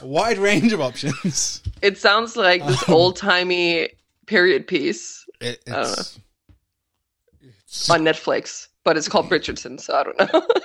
[0.00, 1.62] A wide range of options.
[1.82, 3.90] It sounds like this Um, old timey
[4.26, 6.18] period piece It, it's,
[7.42, 10.46] it's on Netflix, but it's called Richardson, so I don't know.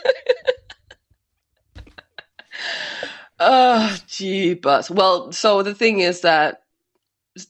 [3.39, 4.89] Oh, gee, bus.
[4.89, 6.61] Well, so the thing is that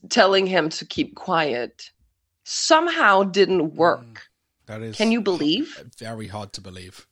[0.08, 1.90] telling him to keep quiet
[2.48, 4.28] somehow didn't work.
[4.66, 5.82] that is Can you believe?
[5.98, 7.06] very hard to believe.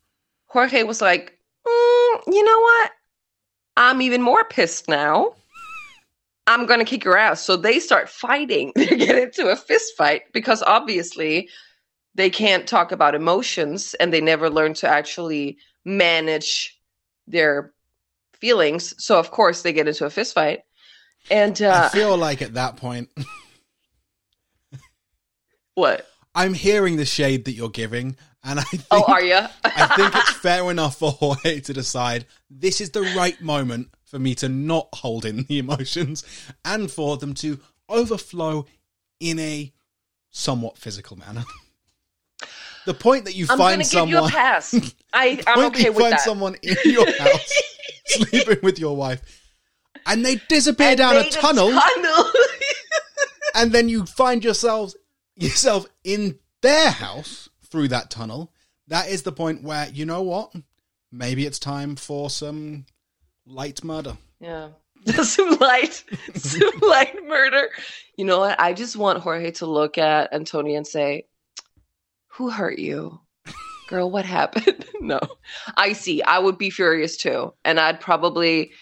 [0.47, 2.91] Jorge was like, "Mm, you know what?
[3.77, 5.35] I'm even more pissed now.
[6.47, 7.41] I'm going to kick your ass.
[7.43, 8.73] So they start fighting.
[8.77, 11.49] They get into a fist fight because obviously
[12.15, 16.79] they can't talk about emotions and they never learn to actually manage
[17.27, 17.73] their
[18.35, 18.95] feelings.
[19.03, 20.61] So of course they get into a fist fight.
[21.31, 23.09] And uh, I feel like at that point,
[25.75, 26.07] what?
[26.35, 29.35] I'm hearing the shade that you're giving, and I oh, think, Oh, are you?
[29.65, 34.19] I think it's fair enough for Jorge to decide this is the right moment for
[34.19, 36.25] me to not hold in the emotions
[36.65, 38.67] and for them to overflow
[39.21, 39.73] in a
[40.31, 41.45] somewhat physical manner.
[42.87, 44.75] The point that you I'm find going to give you a someone, pass.
[45.15, 46.21] I, the I'm point that okay you with find that.
[46.21, 47.63] someone in your house
[48.07, 49.23] sleeping with your wife,
[50.07, 52.25] and they disappear And down a tunnel, tunnel.
[53.55, 54.97] and then you find yourselves
[55.37, 58.53] yourself in their house through that tunnel.
[58.89, 60.53] That is the point where you know what?
[61.11, 62.87] Maybe it's time for some
[63.47, 64.17] light murder.
[64.41, 64.69] Yeah.
[65.23, 66.03] some light,
[66.35, 67.69] some light murder.
[68.17, 68.59] You know what?
[68.59, 71.27] I just want Jorge to look at Antonia and say,
[72.29, 73.21] "Who hurt you,
[73.89, 74.11] girl?
[74.11, 75.21] What happened?" no,
[75.77, 76.23] I see.
[76.23, 78.73] I would be furious too, and I'd probably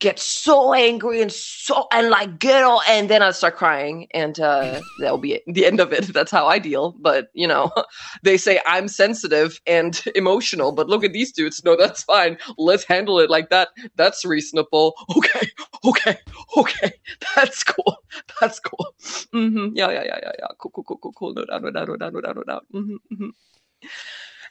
[0.00, 4.38] get so angry and so and like get all, and then I'd start crying, and
[4.40, 6.12] uh, that'll be it, the end of it.
[6.12, 6.96] That's how I deal.
[6.98, 7.70] But you know,
[8.24, 11.62] they say I'm sensitive and emotional, but look at these dudes.
[11.64, 12.38] No, that's fine.
[12.58, 13.68] Let's handle it like that.
[13.96, 14.94] That's reasonable.
[15.16, 15.48] Okay,
[15.84, 16.18] okay,
[16.56, 16.92] okay.
[17.36, 17.98] That's cool.
[18.40, 18.94] That's cool.
[19.32, 20.46] hmm Yeah, yeah, yeah, yeah, yeah.
[20.58, 21.34] Cool, cool, cool, cool, cool.
[21.34, 22.66] No doubt, no doubt, no doubt, no doubt, no doubt.
[22.72, 23.30] hmm hmm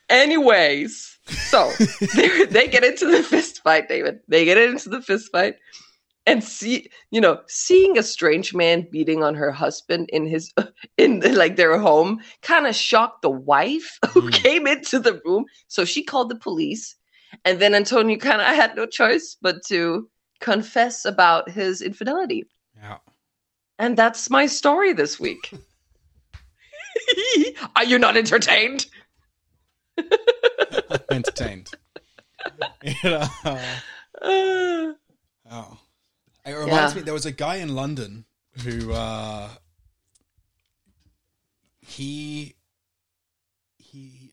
[0.09, 1.71] Anyways, so
[2.15, 4.19] they, they get into the fist fight, David.
[4.27, 5.55] They get into the fist fight
[6.25, 10.53] and see, you know, seeing a strange man beating on her husband in his,
[10.97, 14.33] in like their home kind of shocked the wife who Mm.
[14.33, 15.45] came into the room.
[15.67, 16.95] So she called the police.
[17.45, 22.45] And then Antonio kind of had no choice but to confess about his infidelity.
[22.75, 22.97] Yeah.
[23.77, 25.53] And that's my story this week.
[27.75, 28.87] Are you not entertained?
[31.11, 31.71] Entertained.
[32.83, 33.27] You know,
[35.51, 35.77] oh.
[36.45, 36.95] It reminds Yeah.
[36.95, 38.23] me there was a guy in London
[38.63, 39.49] who uh
[41.81, 42.55] he
[43.77, 44.31] he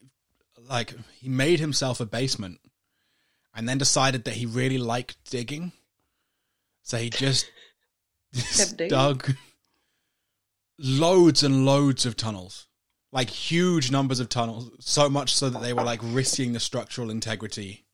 [0.69, 2.61] like he made himself a basement
[3.55, 5.73] and then decided that he really liked digging.
[6.83, 7.51] So he just,
[8.33, 9.35] just dug
[10.79, 12.69] loads and loads of tunnels.
[13.13, 17.11] Like huge numbers of tunnels, so much so that they were like risking the structural
[17.11, 17.85] integrity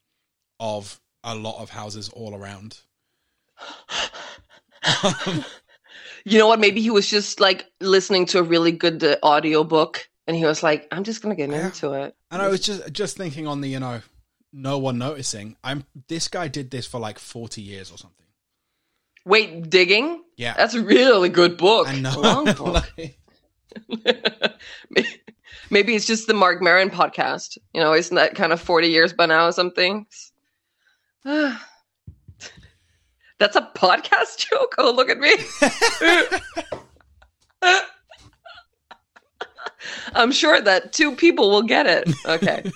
[0.59, 2.81] of a lot of houses all around.
[6.25, 6.61] you know what?
[6.61, 10.45] Maybe he was just like listening to a really good uh, audio book and he
[10.45, 11.67] was like, I'm just going to get Yeah.
[11.67, 12.15] into it.
[12.31, 14.01] And I was just just thinking on the you know
[14.53, 15.57] no one noticing.
[15.63, 18.19] I'm this guy did this for like forty years or something.
[19.25, 20.23] Wait, digging?
[20.37, 21.87] Yeah, That's a really good book.
[21.89, 22.19] I know.
[22.21, 22.85] Long book.
[22.99, 23.19] Like,
[25.71, 27.57] Maybe it's just the Marc Maron podcast.
[27.73, 30.07] You know, isn't that kind of 40 years by now or something?
[31.25, 31.57] That's
[33.57, 34.75] a podcast joke?
[34.79, 35.35] Oh, look at me.
[40.15, 42.09] I'm sure that two people will get it.
[42.27, 42.71] Okay.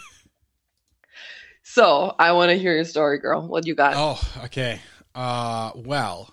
[1.62, 3.46] so I want to hear your story, girl.
[3.46, 3.94] What you got?
[3.96, 4.80] oh, okay.
[5.14, 6.32] Uh, well,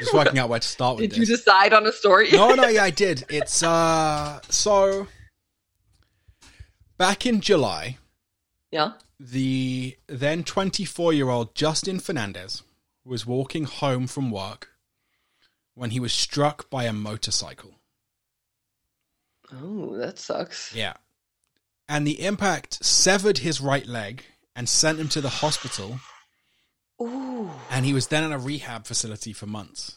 [0.00, 1.08] just working out where to start with it.
[1.08, 1.40] Did you this.
[1.40, 2.28] decide on a story?
[2.32, 3.24] no, no, yeah, I did.
[3.28, 5.06] It's uh, so
[6.98, 7.98] back in July,
[8.70, 8.92] yeah.
[9.18, 12.62] the then 24 year old Justin Fernandez
[13.04, 14.70] was walking home from work
[15.74, 17.74] when he was struck by a motorcycle.
[19.52, 20.74] Oh, that sucks.
[20.74, 20.94] Yeah.
[21.88, 24.24] And the impact severed his right leg
[24.56, 26.00] and sent him to the hospital,
[27.00, 27.50] Ooh.
[27.70, 29.96] and he was then in a rehab facility for months.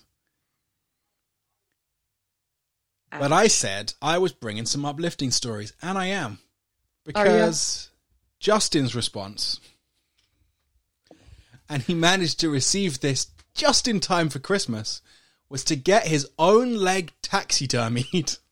[3.12, 6.40] But I said I was bringing some uplifting stories, and I am.
[6.42, 6.46] Oh,
[7.06, 7.90] because
[8.40, 9.60] Justin's response,
[11.68, 15.02] and he managed to receive this just in time for Christmas,
[15.50, 18.38] was to get his own leg taxidermied.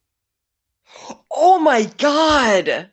[1.30, 2.90] Oh my god.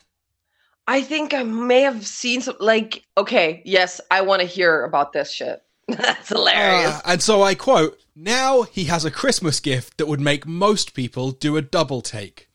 [0.87, 5.13] I think I may have seen some like okay, yes, I want to hear about
[5.13, 5.63] this shit.
[5.89, 6.91] That's hilarious.
[6.95, 10.95] Uh, and so I quote, now he has a Christmas gift that would make most
[10.95, 12.49] people do a double take.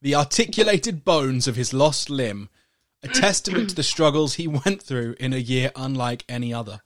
[0.00, 2.50] The articulated bones of his lost limb,
[3.02, 6.80] a testament to the struggles he went through in a year unlike any other.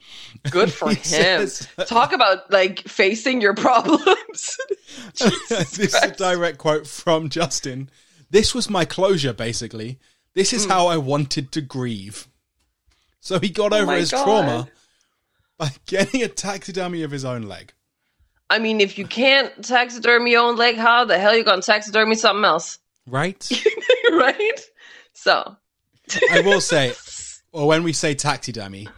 [0.50, 1.02] Good for him.
[1.02, 4.56] says- Talk about like facing your problems.
[5.48, 7.90] this is a direct quote from Justin.
[8.30, 9.98] This was my closure, basically.
[10.34, 12.26] This is how I wanted to grieve.
[13.20, 14.24] So he got over Oh my his God.
[14.24, 14.68] trauma
[15.58, 17.72] by getting a taxidermy of his own leg.
[18.50, 22.16] I mean, if you can't taxidermy your own leg, how the hell you gonna taxidermy
[22.16, 22.78] something else?
[23.06, 23.50] Right?
[24.10, 24.60] right?
[25.12, 25.56] So
[26.30, 26.94] I will say,
[27.52, 28.88] or when we say taxidermy,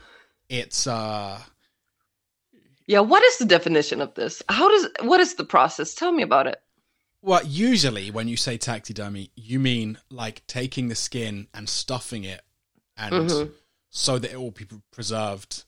[0.48, 1.40] it's uh
[2.86, 4.42] Yeah, what is the definition of this?
[4.48, 5.94] How does what is the process?
[5.94, 6.60] Tell me about it.
[7.24, 12.42] Well, usually when you say taxidermy, you mean like taking the skin and stuffing it
[12.96, 13.52] and Mhm.
[13.90, 15.64] so that it will be preserved.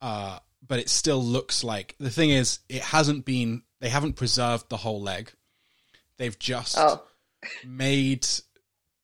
[0.00, 4.68] Uh but it still looks like the thing is it hasn't been they haven't preserved
[4.68, 5.32] the whole leg.
[6.16, 7.02] They've just Oh.
[7.64, 8.26] made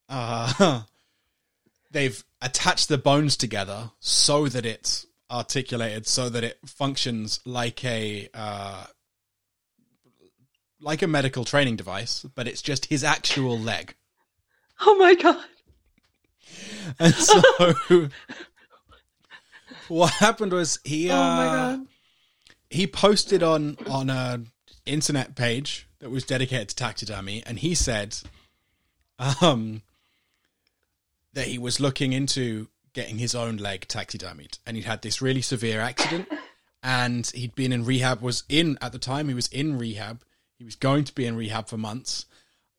[0.08, 0.82] uh
[1.90, 8.28] they've attached the bones together so that it's articulated so that it functions like a
[8.32, 8.86] uh
[10.80, 13.94] like a medical training device but it's just his actual leg
[14.80, 15.44] Oh my god.
[17.00, 17.42] and so
[19.88, 21.86] what happened was he uh Oh my god.
[22.70, 24.40] he posted on on a
[24.86, 28.16] internet page that was dedicated to taxidermy and he said
[29.40, 29.82] um
[31.34, 35.42] that he was looking into getting his own leg taxidermied and he'd had this really
[35.42, 36.28] severe accident
[36.82, 40.22] and he'd been in rehab was in at the time he was in rehab
[40.58, 42.26] he was going to be in rehab for months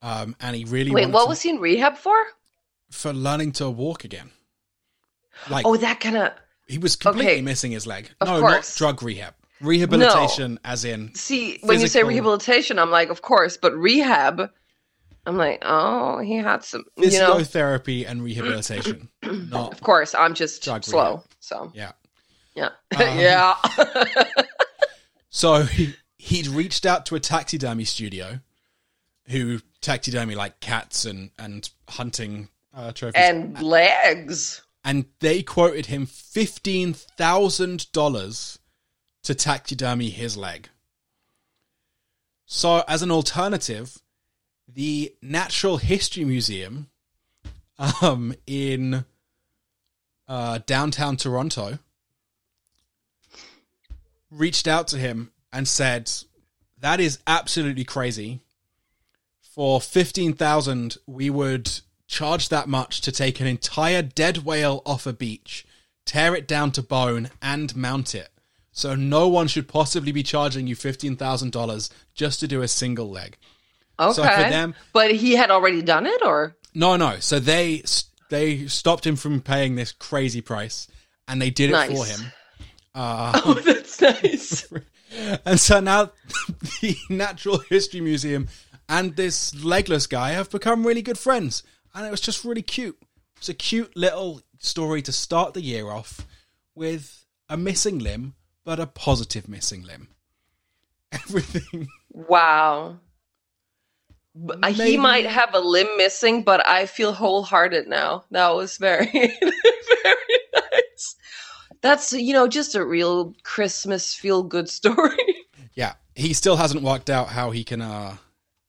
[0.01, 2.15] um and he really Wait, what to- was he in rehab for?
[2.91, 4.31] for learning to walk again
[5.49, 6.31] like Oh, that kind of
[6.67, 7.41] he was completely okay.
[7.41, 8.53] missing his leg Of no course.
[8.73, 13.57] not drug rehab rehabilitation as in see when you say rehabilitation, I'm like, of course,
[13.57, 14.49] but rehab,
[15.25, 17.35] I'm like, oh, he had some, you know.
[17.35, 19.09] physiotherapy and rehabilitation.
[19.23, 20.81] not Of course, I'm just slow,
[21.15, 21.23] rehab.
[21.41, 21.91] so yeah.
[22.55, 23.55] yeah, Um, yeah.
[25.29, 25.93] So he,
[26.29, 28.39] he'd reached out to a taxidermy studio,
[29.27, 34.61] who taxidermy like cats and and hunting uh, trophies, and legs.
[34.85, 38.59] and they quoted him fifteen thousand dollars
[39.23, 40.69] to taxidermy his leg.
[42.45, 43.97] So, as an alternative,
[44.67, 46.89] the Natural History Museum
[48.01, 49.05] um, in
[50.27, 51.79] uh, downtown Toronto
[54.31, 56.12] reached out to him and said,
[56.79, 58.41] "That is absolutely crazy.
[59.41, 61.69] For fifteen thousand, we would
[62.07, 65.65] charge that much to take an entire dead whale off a beach,
[66.05, 68.29] tear it down to bone, and mount it.
[68.71, 72.67] So no one should possibly be charging you fifteen thousand dollars just to do a
[72.67, 73.38] single leg."
[73.99, 77.19] Okay, So for them- but he had already done it, or No, no.
[77.19, 77.83] So they
[78.29, 80.88] they stopped him from paying this crazy price,
[81.27, 82.31] and they did it for him.
[82.95, 84.65] Uh, oh, that's nice.
[85.45, 86.12] and so now
[86.82, 88.48] the Natural History Museum
[88.88, 92.98] and this legless guy have become really good friends, and it was just really cute.
[93.38, 96.28] It's a cute little story to start the year off
[96.76, 100.10] with a missing limb, but a positive missing limb.
[101.12, 101.88] Everything.
[102.12, 103.00] Wow.
[104.63, 108.26] Uh, He might have a limb missing, but I feel wholehearted now.
[108.32, 111.15] That was very, very nice.
[111.81, 115.17] That's you know just a real Christmas feel good story.
[115.73, 118.17] Yeah, he still hasn't worked out how he can, uh,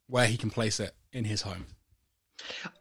[0.07, 1.67] where he can place it in his home.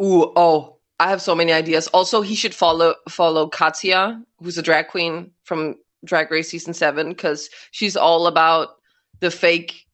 [0.01, 1.87] Ooh, oh, I have so many ideas.
[1.87, 7.09] Also, he should follow follow Katya, who's a drag queen from Drag Race season seven,
[7.09, 8.75] because she's all about
[9.19, 9.87] the fake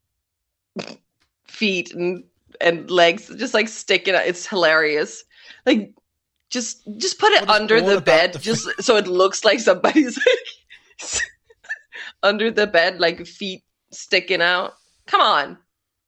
[1.47, 2.23] feet and
[2.61, 4.15] and legs, just like sticking.
[4.15, 4.25] out.
[4.25, 5.23] It's hilarious.
[5.65, 5.93] Like,
[6.49, 10.17] just just put it What under the bed, the just so it looks like somebody's
[10.17, 11.21] like
[12.23, 14.73] under the bed, like feet sticking out.
[15.07, 15.57] Come on,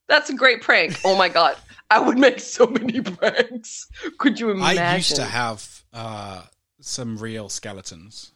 [0.08, 1.00] that's a great prank.
[1.04, 1.58] Oh my god.
[1.90, 3.88] I would make so many pranks.
[4.18, 4.84] Could you imagine?
[4.84, 6.44] I used to have uh,
[6.82, 8.34] some real skeletons.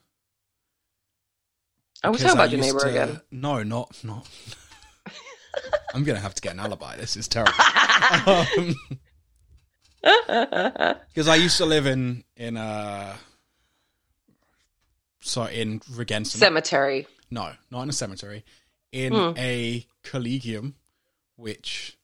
[2.02, 3.22] I was talking about your used neighbor to- again.
[3.30, 4.28] No, not not.
[5.94, 6.96] I'm gonna have to get an alibi.
[6.96, 7.52] This is terrible.
[8.25, 8.75] Um,
[11.13, 13.15] Because I used to live in in uh,
[15.21, 16.39] so in Regensen.
[16.39, 17.08] Cemetery.
[17.29, 18.43] no, not in a cemetery.
[18.91, 19.37] In Hmm.
[19.37, 20.75] a collegium,
[21.35, 21.97] which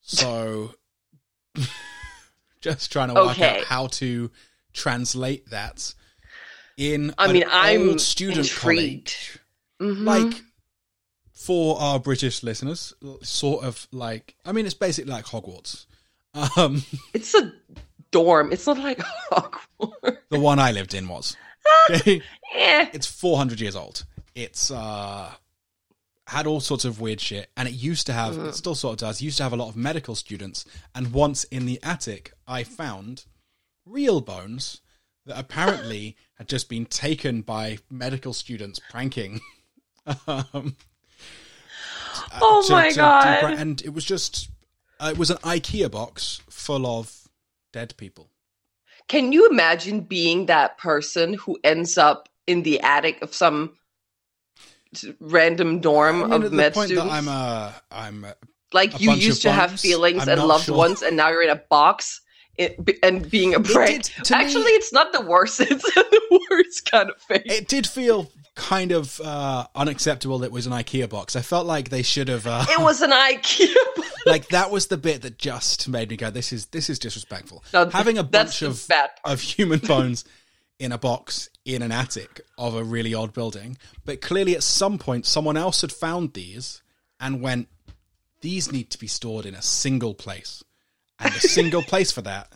[0.00, 0.74] so
[2.60, 3.60] just trying to work Okay.
[3.60, 4.30] out how to
[4.72, 5.94] translate that
[6.76, 9.14] in I an mean, I'm student intrigued.
[9.80, 10.04] Mhm.
[10.04, 10.42] like
[11.32, 15.86] for our British listeners, sort of like I mean, it's basically like Hogwarts.
[16.34, 16.82] Um,
[17.14, 17.52] it's a
[18.10, 18.52] dorm.
[18.52, 18.98] It's not like
[19.32, 20.18] Hogwarts.
[20.30, 21.36] the one I lived in was.
[21.90, 22.22] Okay?
[22.54, 22.86] Eh.
[22.92, 24.04] It's 400 years old.
[24.34, 25.30] It's uh
[26.26, 28.98] had all sorts of weird shit, and it used to have, it still sort of
[28.98, 30.66] does, used to have a lot of medical students.
[30.94, 33.24] And once in the attic, I found
[33.86, 34.82] real bones
[35.24, 39.40] that apparently had just been taken by medical students pranking
[40.26, 40.76] um,
[42.40, 43.40] Oh my God.
[43.40, 44.50] pra- and it was just
[45.00, 47.28] uh, it was an IKEA box full of
[47.72, 48.30] dead people.
[49.08, 53.76] Can you imagine being that person who ends up in the attic of some
[55.20, 57.12] random dorm I mean, of med students?
[57.12, 58.34] I'm a I'm a,
[58.72, 60.76] like you used to have feelings I'm and loved sure.
[60.76, 62.20] ones, and now you're in a box
[62.58, 64.04] it, and being a prank.
[64.04, 65.60] did- to me- Actually, it's not the worst.
[65.70, 67.42] It's the worst kind of thing.
[67.46, 70.40] it did feel kind of uh, unacceptable.
[70.40, 71.36] That it was an IKEA box.
[71.36, 72.46] I felt like they should have.
[72.46, 73.72] Uh, It was an IKEA.
[73.96, 74.08] box.
[74.26, 77.62] like that was the bit that just made me go, "This is this is disrespectful."
[77.72, 78.86] No, Having a bunch of
[79.24, 80.24] of human bones
[80.78, 84.96] in a box in an attic of a really odd building, but clearly at some
[84.98, 86.82] point someone else had found these
[87.20, 87.68] and went,
[88.40, 90.62] "These need to be stored in a single place,"
[91.18, 92.52] and the single place for that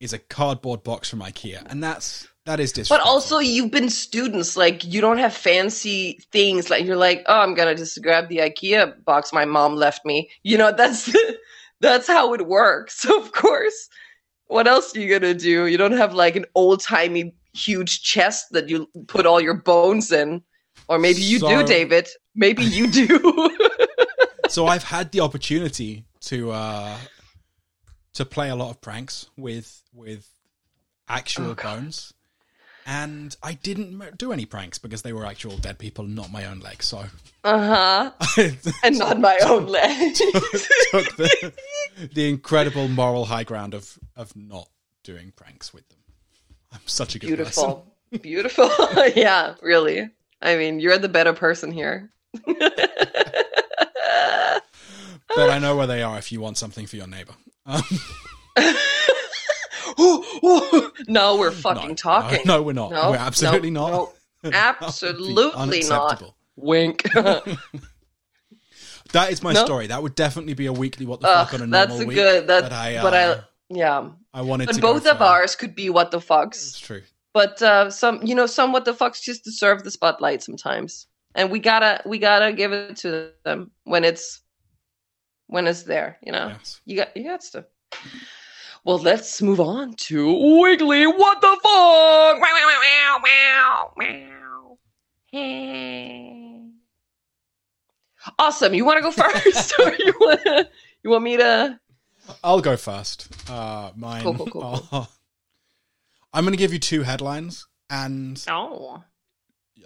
[0.00, 3.04] is a cardboard box from IKEA, and that's that is disrespectful.
[3.04, 4.56] But also, you've been students.
[4.56, 6.70] Like, you don't have fancy things.
[6.70, 10.30] Like, you're like, oh, I'm gonna just grab the IKEA box my mom left me.
[10.42, 11.14] You know, that's
[11.80, 13.00] that's how it works.
[13.00, 13.88] So, of course,
[14.46, 15.66] what else are you gonna do?
[15.66, 20.10] You don't have like an old timey huge chest that you put all your bones
[20.12, 20.42] in,
[20.88, 22.08] or maybe you So- do, David.
[22.34, 23.50] Maybe you do.
[24.48, 26.96] so I've had the opportunity to uh
[28.14, 30.28] to play a lot of pranks with with
[31.08, 32.12] actual Oh, bones
[32.86, 36.60] and I didn't do any pranks because they were actual dead people not my own
[36.60, 37.04] legs so
[37.44, 38.50] uh huh.
[38.84, 40.14] And not my own leg.
[40.14, 41.52] took the,
[42.12, 44.68] the incredible moral high ground of of not
[45.02, 45.98] doing pranks with them
[46.72, 47.86] I'm such a good person Beautiful.
[48.22, 48.70] Beautiful.
[49.14, 50.10] yeah, really.
[50.42, 52.10] I mean, you're the better person here.
[55.36, 57.34] But I know where they are if you want something for your neighbor
[57.66, 57.82] um,
[61.08, 62.40] no, we're no, fucking talking.
[62.44, 64.12] no, no we're not No, we're absolutely no, not no.
[64.50, 66.22] That would be Absolutely not.
[66.56, 67.02] Wink.
[69.12, 69.64] That is my No?
[69.64, 69.88] story.
[69.88, 72.16] That would definitely be a weekly what the fuck on a normal that's week.
[72.16, 72.46] good.
[72.46, 74.08] That, but I, uh, but I, yeah.
[74.32, 76.54] I wanted But both of ours could be what the fucks.
[76.68, 77.02] It's true.
[77.34, 81.50] But uh, some, you know, some what the fucks just deserve the spotlight sometimes, and
[81.50, 84.39] we gotta, we gotta give it to them when it's,
[85.50, 86.16] when it's there.
[86.22, 86.48] You know.
[86.48, 86.80] Yes.
[86.86, 87.66] You got you got to.
[88.84, 90.26] Well, let's move on to
[90.62, 91.06] Weekly.
[91.06, 92.38] What the fuck?
[92.40, 94.78] Meow, meow, meow, meow,
[95.32, 96.66] meow.
[98.38, 98.74] Awesome.
[98.74, 100.68] You want to go first, or you want?
[101.02, 101.78] You want me to?
[102.44, 103.28] I'll go first.
[103.50, 104.22] Uh, mine.
[104.22, 105.08] Cool, cool, cool, are-
[106.32, 109.02] I'm going to give you two headlines, and Oh.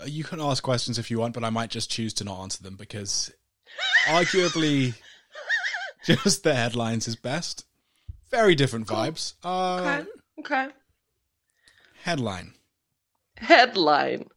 [0.05, 2.63] you can ask questions if you want, but I might just choose to not answer
[2.63, 3.33] them because,
[4.07, 4.95] arguably,
[6.23, 7.65] just the headlines is best.
[8.31, 9.35] Very different vibes.
[9.43, 10.11] Uh, Okay.
[10.41, 10.69] Okay.
[12.03, 12.53] Headline:
[13.37, 14.29] Headline.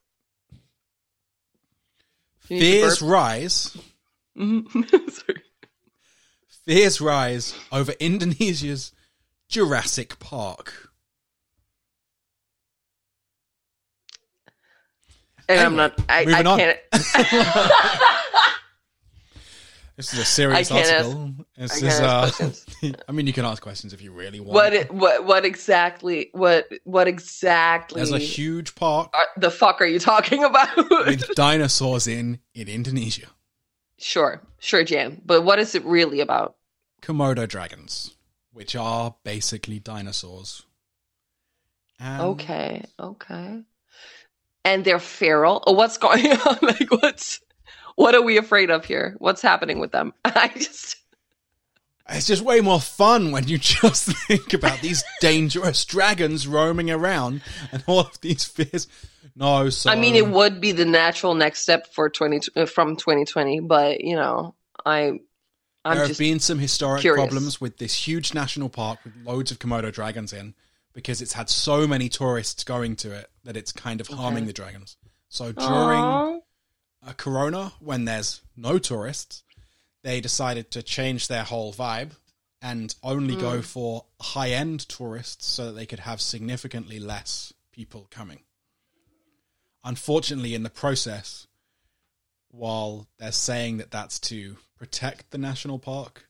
[2.39, 3.75] Fears rise.
[4.37, 4.89] Mhm.
[5.11, 5.41] Sorry.
[6.65, 8.91] Fears rise over Indonesia's
[9.49, 10.89] Jurassic Park.
[15.49, 15.99] And I'm not.
[16.09, 16.79] I, I can't.
[19.97, 21.33] This is a serious can't ask- article.
[21.57, 22.93] This I is, uh.
[23.09, 24.53] I mean, you can ask questions if you really want.
[24.53, 24.73] what?
[24.73, 25.25] It, what?
[25.25, 26.29] What exactly?
[26.33, 26.67] What?
[26.83, 27.97] What exactly?
[27.99, 30.69] There's a huge park are- the fuck are you talking about?
[30.77, 33.27] with dinosaurs in in Indonesia.
[33.97, 35.19] sure, sure, Jan.
[35.25, 36.55] But what is it really about?
[37.01, 38.15] Komodo dragons,
[38.51, 40.61] which are basically dinosaurs.
[41.99, 43.63] And Okay, okay.
[44.63, 45.63] And they're feral.
[45.65, 46.57] Oh, what's going on?
[46.61, 47.39] Like, what's
[47.97, 49.15] what are we afraid of here?
[49.17, 50.13] What's happening with them?
[50.25, 50.95] I just
[52.09, 57.41] It's just way more fun when you just think about these dangerous dragons roaming around
[57.73, 58.87] and all of these fears.
[59.35, 62.95] No, so I mean, it would be the natural next step for twenty uh, from
[62.95, 65.19] twenty twenty, but you know, I
[65.85, 67.23] I'm there have been some historic curious.
[67.27, 70.53] problems with this huge national park with loads of Komodo dragons in
[70.93, 74.47] because it's had so many tourists going to it that it's kind of harming Okay.
[74.47, 74.97] the dragons.
[75.29, 76.39] So during Aw.
[77.05, 79.43] A corona, when there's no tourists,
[80.03, 82.11] they decided to change their whole vibe
[82.61, 83.41] and only Hmm.
[83.41, 88.43] go for high end tourists so that they could have significantly less people coming.
[89.83, 91.47] Unfortunately, in the process,
[92.49, 96.27] while they're saying that that's to protect the national park,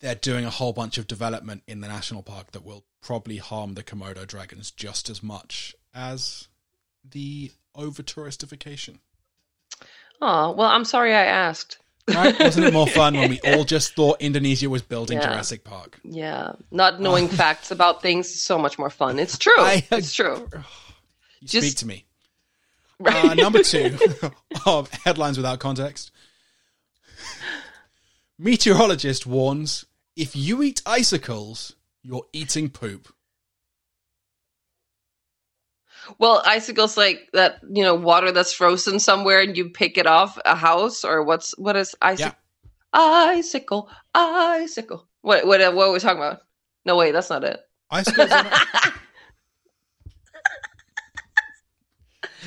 [0.00, 3.74] they're doing a whole bunch of development in the national park that will probably harm
[3.74, 6.48] the Komodo dragons just as much as
[7.08, 8.98] the over touristification.
[10.22, 11.78] Aw, well, I'm sorry I asked.
[12.08, 12.38] Right?
[12.40, 15.26] Wasn't it more fun when we all just thought Indonesia was building Yeah.
[15.28, 16.00] Jurassic Park?
[16.02, 19.18] Yeah, not knowing facts about things is so much more fun.
[19.18, 19.52] It's true.
[19.58, 20.48] I- it's true.
[21.40, 22.04] You Just- speak to me.
[23.02, 23.96] Uh, number two
[24.66, 26.10] of headlines without context.
[28.38, 29.86] Meteorologist warns:
[30.16, 33.08] if you eat icicles, you're eating poop.
[36.18, 40.38] Well, icicles like that, you know, water that's frozen somewhere and you pick it off
[40.44, 42.34] a house or what's what is icicle?
[42.92, 45.06] Icicle, icicle.
[45.22, 46.40] What what what are we talking about?
[46.84, 47.60] No wait, that's not it.
[47.90, 48.28] Icicles.
[48.30, 48.52] not-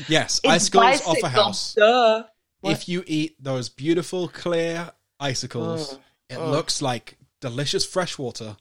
[0.08, 1.74] yes, icicles off a house.
[1.76, 2.24] Duh.
[2.64, 6.00] If you eat those beautiful clear icicles, Mm.
[6.30, 6.52] it Mm.
[6.52, 8.58] looks like delicious fresh water.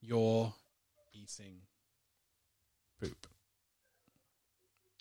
[0.00, 0.52] You're
[1.12, 1.62] eating
[3.00, 3.26] poop.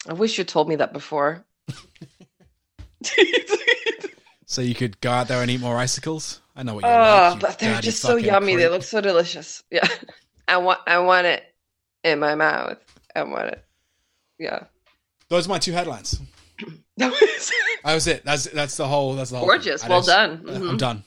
[0.08, 1.46] I wish you told me that before.
[4.48, 6.40] So you could go out there and eat more icicles.
[6.56, 7.34] I know what you're Oh, like.
[7.34, 8.56] you but they're just so yummy.
[8.56, 9.64] They look so delicious.
[9.72, 9.88] Yeah.
[10.48, 11.44] I want I want it
[12.04, 12.78] in my mouth.
[13.16, 13.66] I want it.
[14.38, 14.66] Yeah.
[15.30, 16.20] Those are my two headlines.
[16.98, 17.52] That was
[17.84, 18.24] That was it.
[18.24, 19.16] That's that's the whole.
[19.16, 19.48] That's the whole.
[19.48, 19.86] gorgeous.
[19.86, 20.46] Well just- done.
[20.48, 20.78] I'm Mhm.
[20.78, 21.04] done.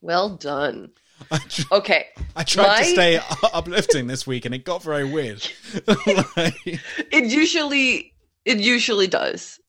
[0.00, 0.90] Well done.
[1.30, 2.06] I, tr- Okay.
[2.34, 3.20] I tried My- to stay
[3.52, 5.46] uplifting this week, and it got very weird.
[5.86, 8.13] Like, It usually
[8.44, 9.60] it usually does.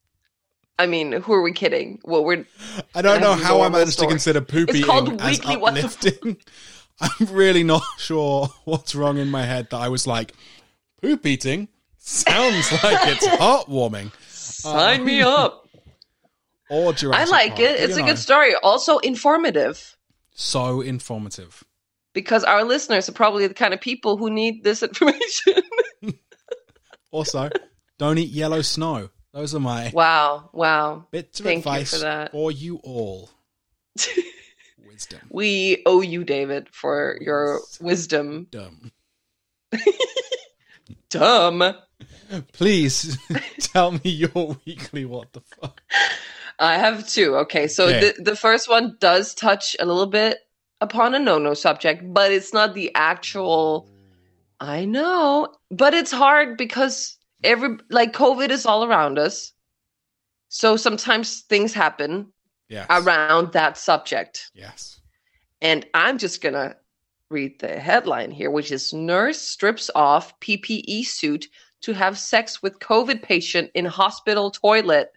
[0.78, 2.00] I mean, who are we kidding?
[2.04, 2.46] Well, we're
[2.94, 4.08] I don't know how I managed story.
[4.08, 6.38] to consider poop It's eating called as weekly the uplifting.
[7.02, 10.34] I'm really not sure what's wrong in my head that I was like,
[11.02, 14.12] poop eating sounds like it's heartwarming.
[14.30, 15.62] sign me um, up.
[16.68, 17.80] Or I like Park, it.
[17.80, 18.08] It's a know.
[18.08, 18.56] good story.
[18.64, 19.96] Also informative
[20.34, 21.64] So informative.
[22.12, 25.62] because our listeners are probably the kind of people who need this information.
[27.12, 27.50] Also,
[27.98, 29.10] don't eat yellow snow.
[29.34, 30.50] Those are my wow.
[30.54, 31.08] Wow.
[31.12, 32.32] bits of Thank you advice for that.
[32.32, 33.30] for you all.
[34.88, 35.20] Wisdom.
[35.30, 38.48] We owe you, David, for your wisdom.
[38.50, 38.92] Dumb.
[41.10, 41.76] Dumb.
[42.54, 43.18] Please
[43.60, 45.82] tell me your weekly what the fuck.
[46.60, 47.36] I have two.
[47.38, 48.14] Okay, so Okay.
[48.18, 50.38] the the first one does touch a little bit
[50.82, 53.90] upon a no no subject, but it's not the actual.
[54.60, 59.54] I know, but it's hard because every like COVID is all around us,
[60.50, 62.32] so sometimes things happen
[62.68, 62.88] Yes.
[62.90, 65.00] around that subject, Yes.
[65.62, 66.76] and I'm just gonna
[67.30, 71.48] read the headline here, which is nurse strips off PPE suit
[71.82, 75.12] to have sex with COVID patient in hospital toilet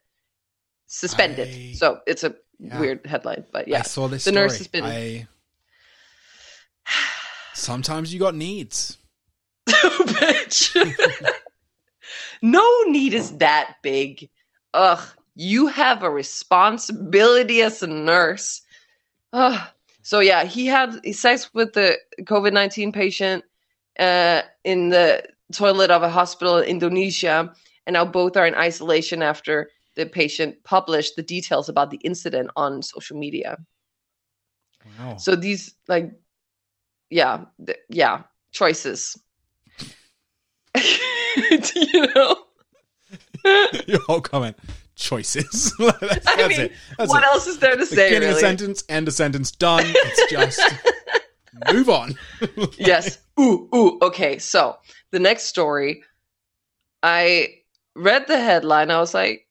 [0.86, 1.48] suspended.
[1.48, 2.80] I- so it's a Yeah.
[2.80, 3.78] weird headline, but yeah.
[3.78, 4.42] I saw this The story.
[4.46, 5.26] nurse has been- I...
[7.54, 8.98] Sometimes you got needs.
[9.68, 10.74] Bitch.
[12.42, 14.28] no need is that big.
[14.74, 15.00] Ugh,
[15.34, 18.62] you have a responsibility as a nurse.
[19.32, 19.60] Ugh.
[20.02, 23.44] So yeah, he had sex with the COVID nineteen patient
[23.98, 25.22] uh, in the
[25.52, 27.52] toilet of a hospital in Indonesia,
[27.86, 32.50] and now both are in isolation after the patient published the details about the incident
[32.56, 33.58] on social media.
[34.98, 35.16] Wow.
[35.16, 36.12] So these like,
[37.10, 38.22] yeah, th- yeah,
[38.52, 39.16] choices.
[41.74, 42.36] you know,
[43.86, 44.56] Your whole comment.
[44.96, 45.72] Choices.
[45.78, 46.72] that's mean, it.
[46.98, 47.26] That's what it.
[47.26, 48.08] else is there to say?
[48.08, 49.84] Beginning a sentence, end a sentence, done.
[49.86, 50.60] It's just
[51.72, 52.14] move on.
[52.78, 53.18] yes.
[53.38, 53.98] Ooh, ooh.
[54.02, 54.76] Okay, so
[55.12, 56.02] the next story,
[57.02, 57.54] I
[57.94, 58.90] read the headline.
[58.90, 59.46] I was like,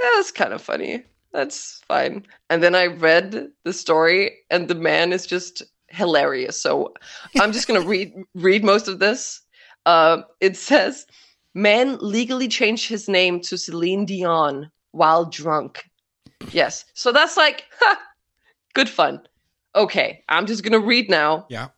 [0.00, 1.04] eh, that's kind of funny.
[1.32, 2.26] That's fine.
[2.48, 6.60] And then I read the story, and the man is just hilarious.
[6.60, 6.94] So
[7.38, 9.41] I'm just gonna read read most of this.
[9.86, 11.06] Uh, it says,
[11.54, 15.88] "Man legally changed his name to Celine Dion while drunk."
[16.50, 16.84] Yes.
[16.94, 17.98] So that's like, ha,
[18.74, 19.20] good fun.
[19.74, 21.68] Okay, I'm just gonna read now Yeah.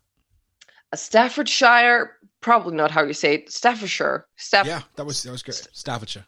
[0.93, 4.27] a Staffordshire, probably not how you say it, Staffordshire.
[4.37, 4.67] Staff.
[4.67, 5.67] Yeah, that was that was great.
[5.73, 6.25] Staffordshire.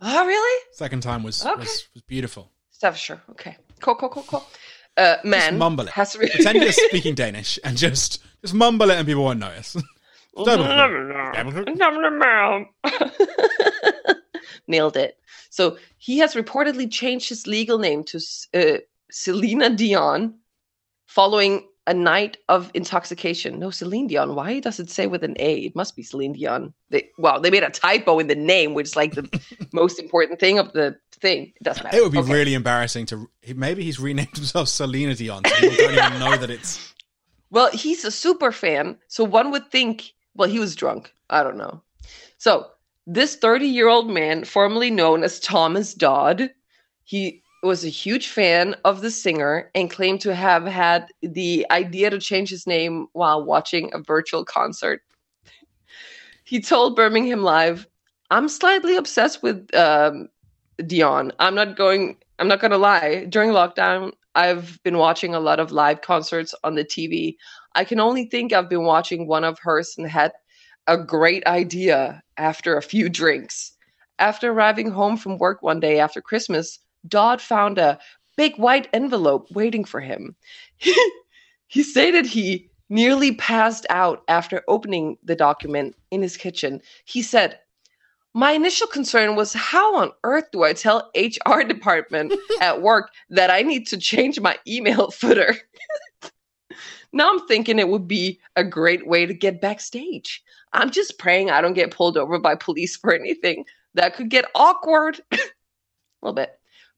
[0.00, 0.64] Oh, really?
[0.72, 1.60] Second time was Okay.
[1.60, 2.50] was, was beautiful.
[2.70, 3.20] Staffordshire.
[3.30, 3.56] Okay.
[3.80, 4.46] Cool, cool, cool, cool.
[4.96, 5.92] Uh, man mumble it.
[5.92, 9.76] has re- Pretend you're speaking Danish and just just mumble it and people won't notice.
[14.66, 15.18] Nailed it.
[15.50, 18.20] So he has reportedly changed his legal name to
[18.54, 18.78] uh,
[19.10, 20.34] Selena Dion
[21.06, 23.58] following a night of intoxication.
[23.58, 24.34] No, Celine Dion.
[24.36, 25.56] Why does it say with an A?
[25.56, 26.72] It must be Celine Dion.
[26.90, 29.28] They, well, they made a typo in the name, which is like the
[29.72, 31.52] most important thing of the thing.
[31.56, 31.96] It doesn't matter.
[31.96, 32.32] It would be Okay.
[32.32, 35.42] really embarrassing to maybe he's renamed himself Selena Dion.
[35.44, 36.94] So people don't even know that it's
[37.50, 41.12] Well, he's a super fan, so one would think, well, he was drunk.
[41.28, 41.82] I don't know.
[42.38, 42.66] So,
[43.06, 46.50] this 30 year old man, formerly known as Thomas Dodd,
[47.04, 52.08] he was a huge fan of the singer and claimed to have had the idea
[52.10, 55.02] to change his name while watching a virtual concert.
[56.44, 57.86] he told Birmingham Live,
[58.30, 60.28] I'm slightly obsessed with um,
[60.86, 61.32] Dion.
[61.38, 62.16] I'm not going.
[62.38, 63.26] I'm not gonna lie.
[63.28, 67.36] During lockdown, I've been watching a lot of live concerts on the TV.
[67.74, 70.32] I can only think I've been watching one of hers and had
[70.86, 73.72] a great idea after a few drinks.
[74.18, 77.98] After arriving home from work one day after Christmas, Dodd found a
[78.36, 80.34] big white envelope waiting for him.
[81.68, 86.82] he stated he nearly passed out after opening the document in his kitchen.
[87.04, 87.58] He said,
[88.34, 93.50] my initial concern was how on earth do I tell HR department at work that
[93.50, 95.56] I need to change my email footer?
[97.12, 100.42] now I'm thinking it would be a great way to get backstage.
[100.72, 104.44] I'm just praying I don't get pulled over by police for anything that could get
[104.54, 105.20] awkward.
[105.32, 105.36] a
[106.22, 106.50] little bit.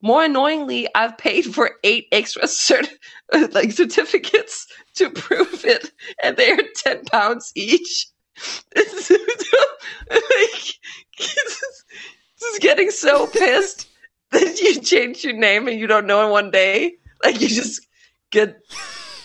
[0.05, 2.89] More annoyingly, I've paid for eight extra cert-
[3.53, 5.93] like certificates to prove it,
[6.23, 8.09] and they are ten pounds each.
[8.77, 9.13] Is,
[10.11, 10.75] like,
[12.61, 13.89] getting so pissed
[14.31, 16.95] that you change your name and you don't know in one day.
[17.23, 17.87] Like you just
[18.31, 18.61] get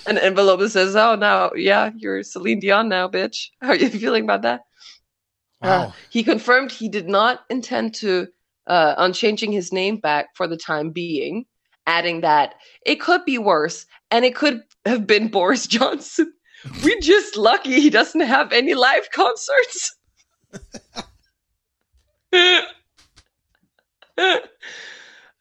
[0.08, 3.90] an envelope that says, "Oh, now, yeah, you're Celine Dion now, bitch." How are you
[3.90, 4.62] feeling about that?
[5.62, 5.70] Wow.
[5.70, 8.28] Uh, he confirmed he did not intend to
[8.68, 11.46] uh, on changing his name back for the time being,
[11.86, 12.56] adding that
[12.86, 16.32] it could be worse and it could have been Boris Johnson.
[16.84, 19.96] We're just lucky he doesn't have any live concerts.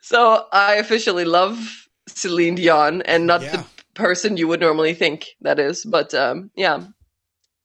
[0.01, 3.57] so I officially love Celine Dion and not Yeah.
[3.57, 3.65] the
[3.97, 6.85] person you would normally think that is, but um, yeah,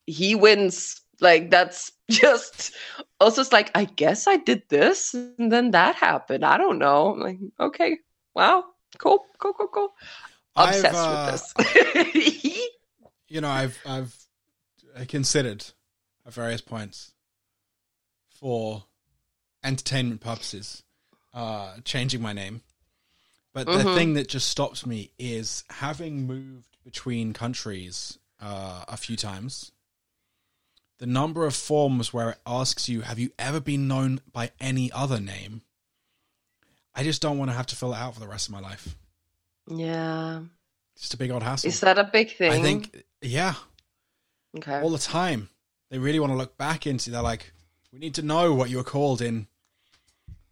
[0.06, 1.00] he wins.
[1.20, 2.74] Like that's just
[3.20, 6.44] also it's like I guess I did this and then that happened.
[6.44, 7.14] I don't know.
[7.14, 7.98] I'm like okay,
[8.34, 8.66] wow,
[8.98, 9.94] cool, cool, cool, cool.
[10.56, 12.68] Obsessed uh, with this.
[13.28, 14.16] you know, I've I've
[15.08, 15.66] considered
[16.26, 17.12] at various points
[18.30, 18.86] for
[19.64, 20.84] entertainment purposes
[21.34, 22.62] uh, changing my name,
[23.54, 23.96] but the Mhm.
[23.96, 29.72] thing that just stops me is having moved between countries uh, a few times.
[30.98, 34.92] The number of forms where it asks you, "Have you ever been known by any
[34.92, 35.62] other name?"
[36.96, 38.60] I just don't want to have to fill it out for the rest of my
[38.60, 38.96] life.
[39.68, 40.42] yeah,
[40.94, 41.70] It's just a big old hassle.
[41.70, 42.52] is that a big thing?
[42.52, 43.54] I think, yeah,
[44.58, 44.82] okay.
[44.82, 45.50] all the time.
[45.90, 47.12] They really want to look back into.
[47.12, 47.54] They're like,
[47.94, 49.48] we need to know what you were called in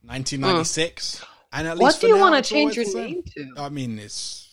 [0.03, 1.21] 1996,
[1.51, 3.53] and at least what for do you want to change your always name to?
[3.57, 4.47] I mean, it's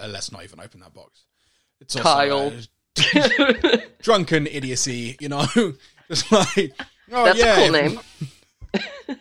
[0.00, 1.24] uh, let's not even open that box.
[1.80, 2.32] It's Kyle.
[2.32, 2.56] also
[3.16, 5.46] uh, drunken idiocy, you know.
[6.08, 6.72] Just like,
[7.12, 8.00] oh That's yeah, a cool name.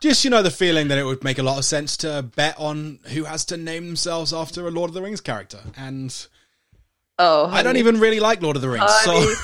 [0.00, 2.58] Just you know the feeling that it would make a lot of sense to bet
[2.58, 6.26] on who has to name themselves after a Lord of the Rings character, and
[7.18, 9.34] Oh, I don't even really like Lord of the Rings, Honey.
[9.34, 9.40] so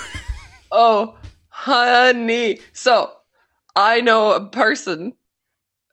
[0.72, 1.14] Oh,
[1.66, 2.60] honey.
[2.72, 3.12] So,
[3.74, 5.12] I know a person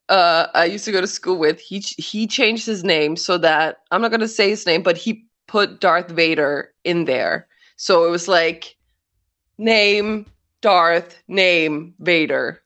[0.09, 1.59] uh I used to go to school with.
[1.59, 4.97] He he changed his name so that I'm not going to say his name, but
[4.97, 7.47] he put Darth Vader in there.
[7.77, 8.75] So it was like
[9.57, 10.25] name
[10.61, 12.61] Darth, name Vader.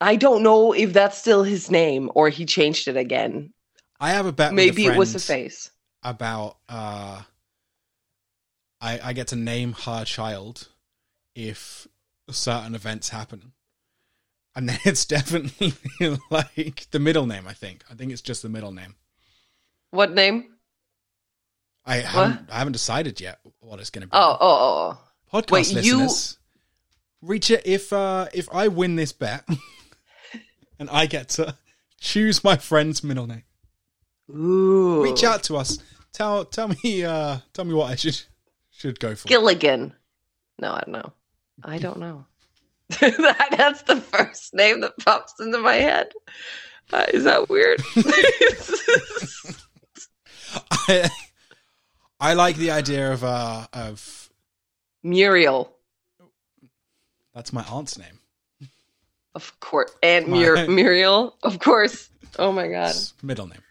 [0.00, 3.52] I don't know if that's still his name or he changed it again.
[4.00, 4.52] I have a bet.
[4.52, 5.70] Maybe it was a face.
[6.02, 7.22] about uh,
[8.80, 10.68] I I get to name her child
[11.34, 11.86] if
[12.30, 13.52] certain events happen,
[14.54, 15.74] and then it's definitely
[16.30, 17.46] like the middle name.
[17.46, 18.94] I think I think it's just the middle name.
[19.90, 20.54] What name?
[21.86, 24.12] I haven't I haven't decided yet what it's going to be.
[24.14, 24.98] Oh, oh, oh.
[25.32, 25.38] oh.
[25.40, 26.38] podcast wait, listeners,
[27.20, 29.46] reach it if uh if I win this bet,
[30.78, 31.56] and I get to
[32.00, 33.44] choose my friend's middle name.
[34.30, 35.02] Ooh.
[35.02, 35.78] Reach out to us.
[36.12, 38.20] Tell tell me uh tell me what I should
[38.70, 39.28] should go for.
[39.28, 39.94] Gilligan.
[40.58, 41.12] No, I don't know.
[41.62, 42.26] I don't know.
[43.00, 46.12] That- That's the first name that pops into my head.
[46.92, 47.80] Uh, is that weird?
[50.88, 51.10] I,
[52.20, 54.30] I like the idea of uh of
[55.02, 55.72] Muriel,
[57.34, 58.18] that's my aunt's name.
[59.34, 59.90] of course.
[60.02, 62.08] Aunt My- Mur- Muriel, of course.
[62.38, 62.90] Oh my god.
[62.90, 63.62] It's middle name.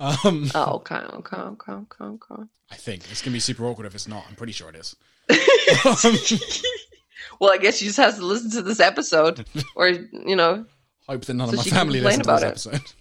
[0.00, 2.42] Um, Oh, okay, okay, okay, okay, okay.
[2.70, 4.24] I think it's gonna be super awkward if it's not.
[4.28, 4.96] I'm pretty sure it is.
[7.40, 9.46] Well, I guess she just has to listen to this episode,
[9.76, 10.64] or you know,
[11.08, 12.92] Hope that none So of my family listen to this about episode.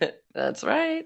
[0.34, 1.04] that's right.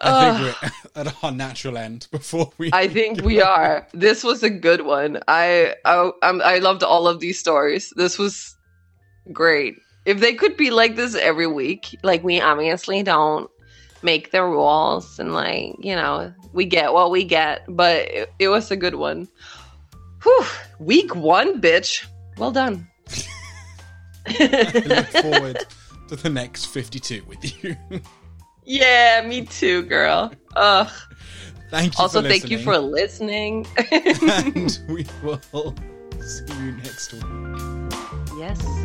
[0.00, 0.56] I think
[0.94, 2.70] we're at our natural end before we.
[2.72, 3.86] I think we are.
[3.92, 5.20] This was a good one.
[5.28, 7.92] I I I'm, I loved all of these stories.
[7.96, 8.56] This was
[9.32, 9.74] great.
[10.04, 13.50] If they could be like this every week, like we obviously don't
[14.02, 18.48] make the rules and like you know we get what we get, but it, it
[18.48, 19.28] was a good one.
[20.22, 20.44] Whew,
[20.78, 22.06] week one, bitch.
[22.38, 22.88] Well done.
[24.26, 25.66] I look forward
[26.08, 27.76] to the next 52 with you.
[28.64, 30.32] yeah, me too, girl.
[30.56, 30.88] Ugh.
[31.70, 32.02] Thank you.
[32.02, 34.42] Also, for thank you for listening, listening.
[34.54, 35.74] and we will
[36.20, 37.22] see you next week.
[38.36, 38.81] yes.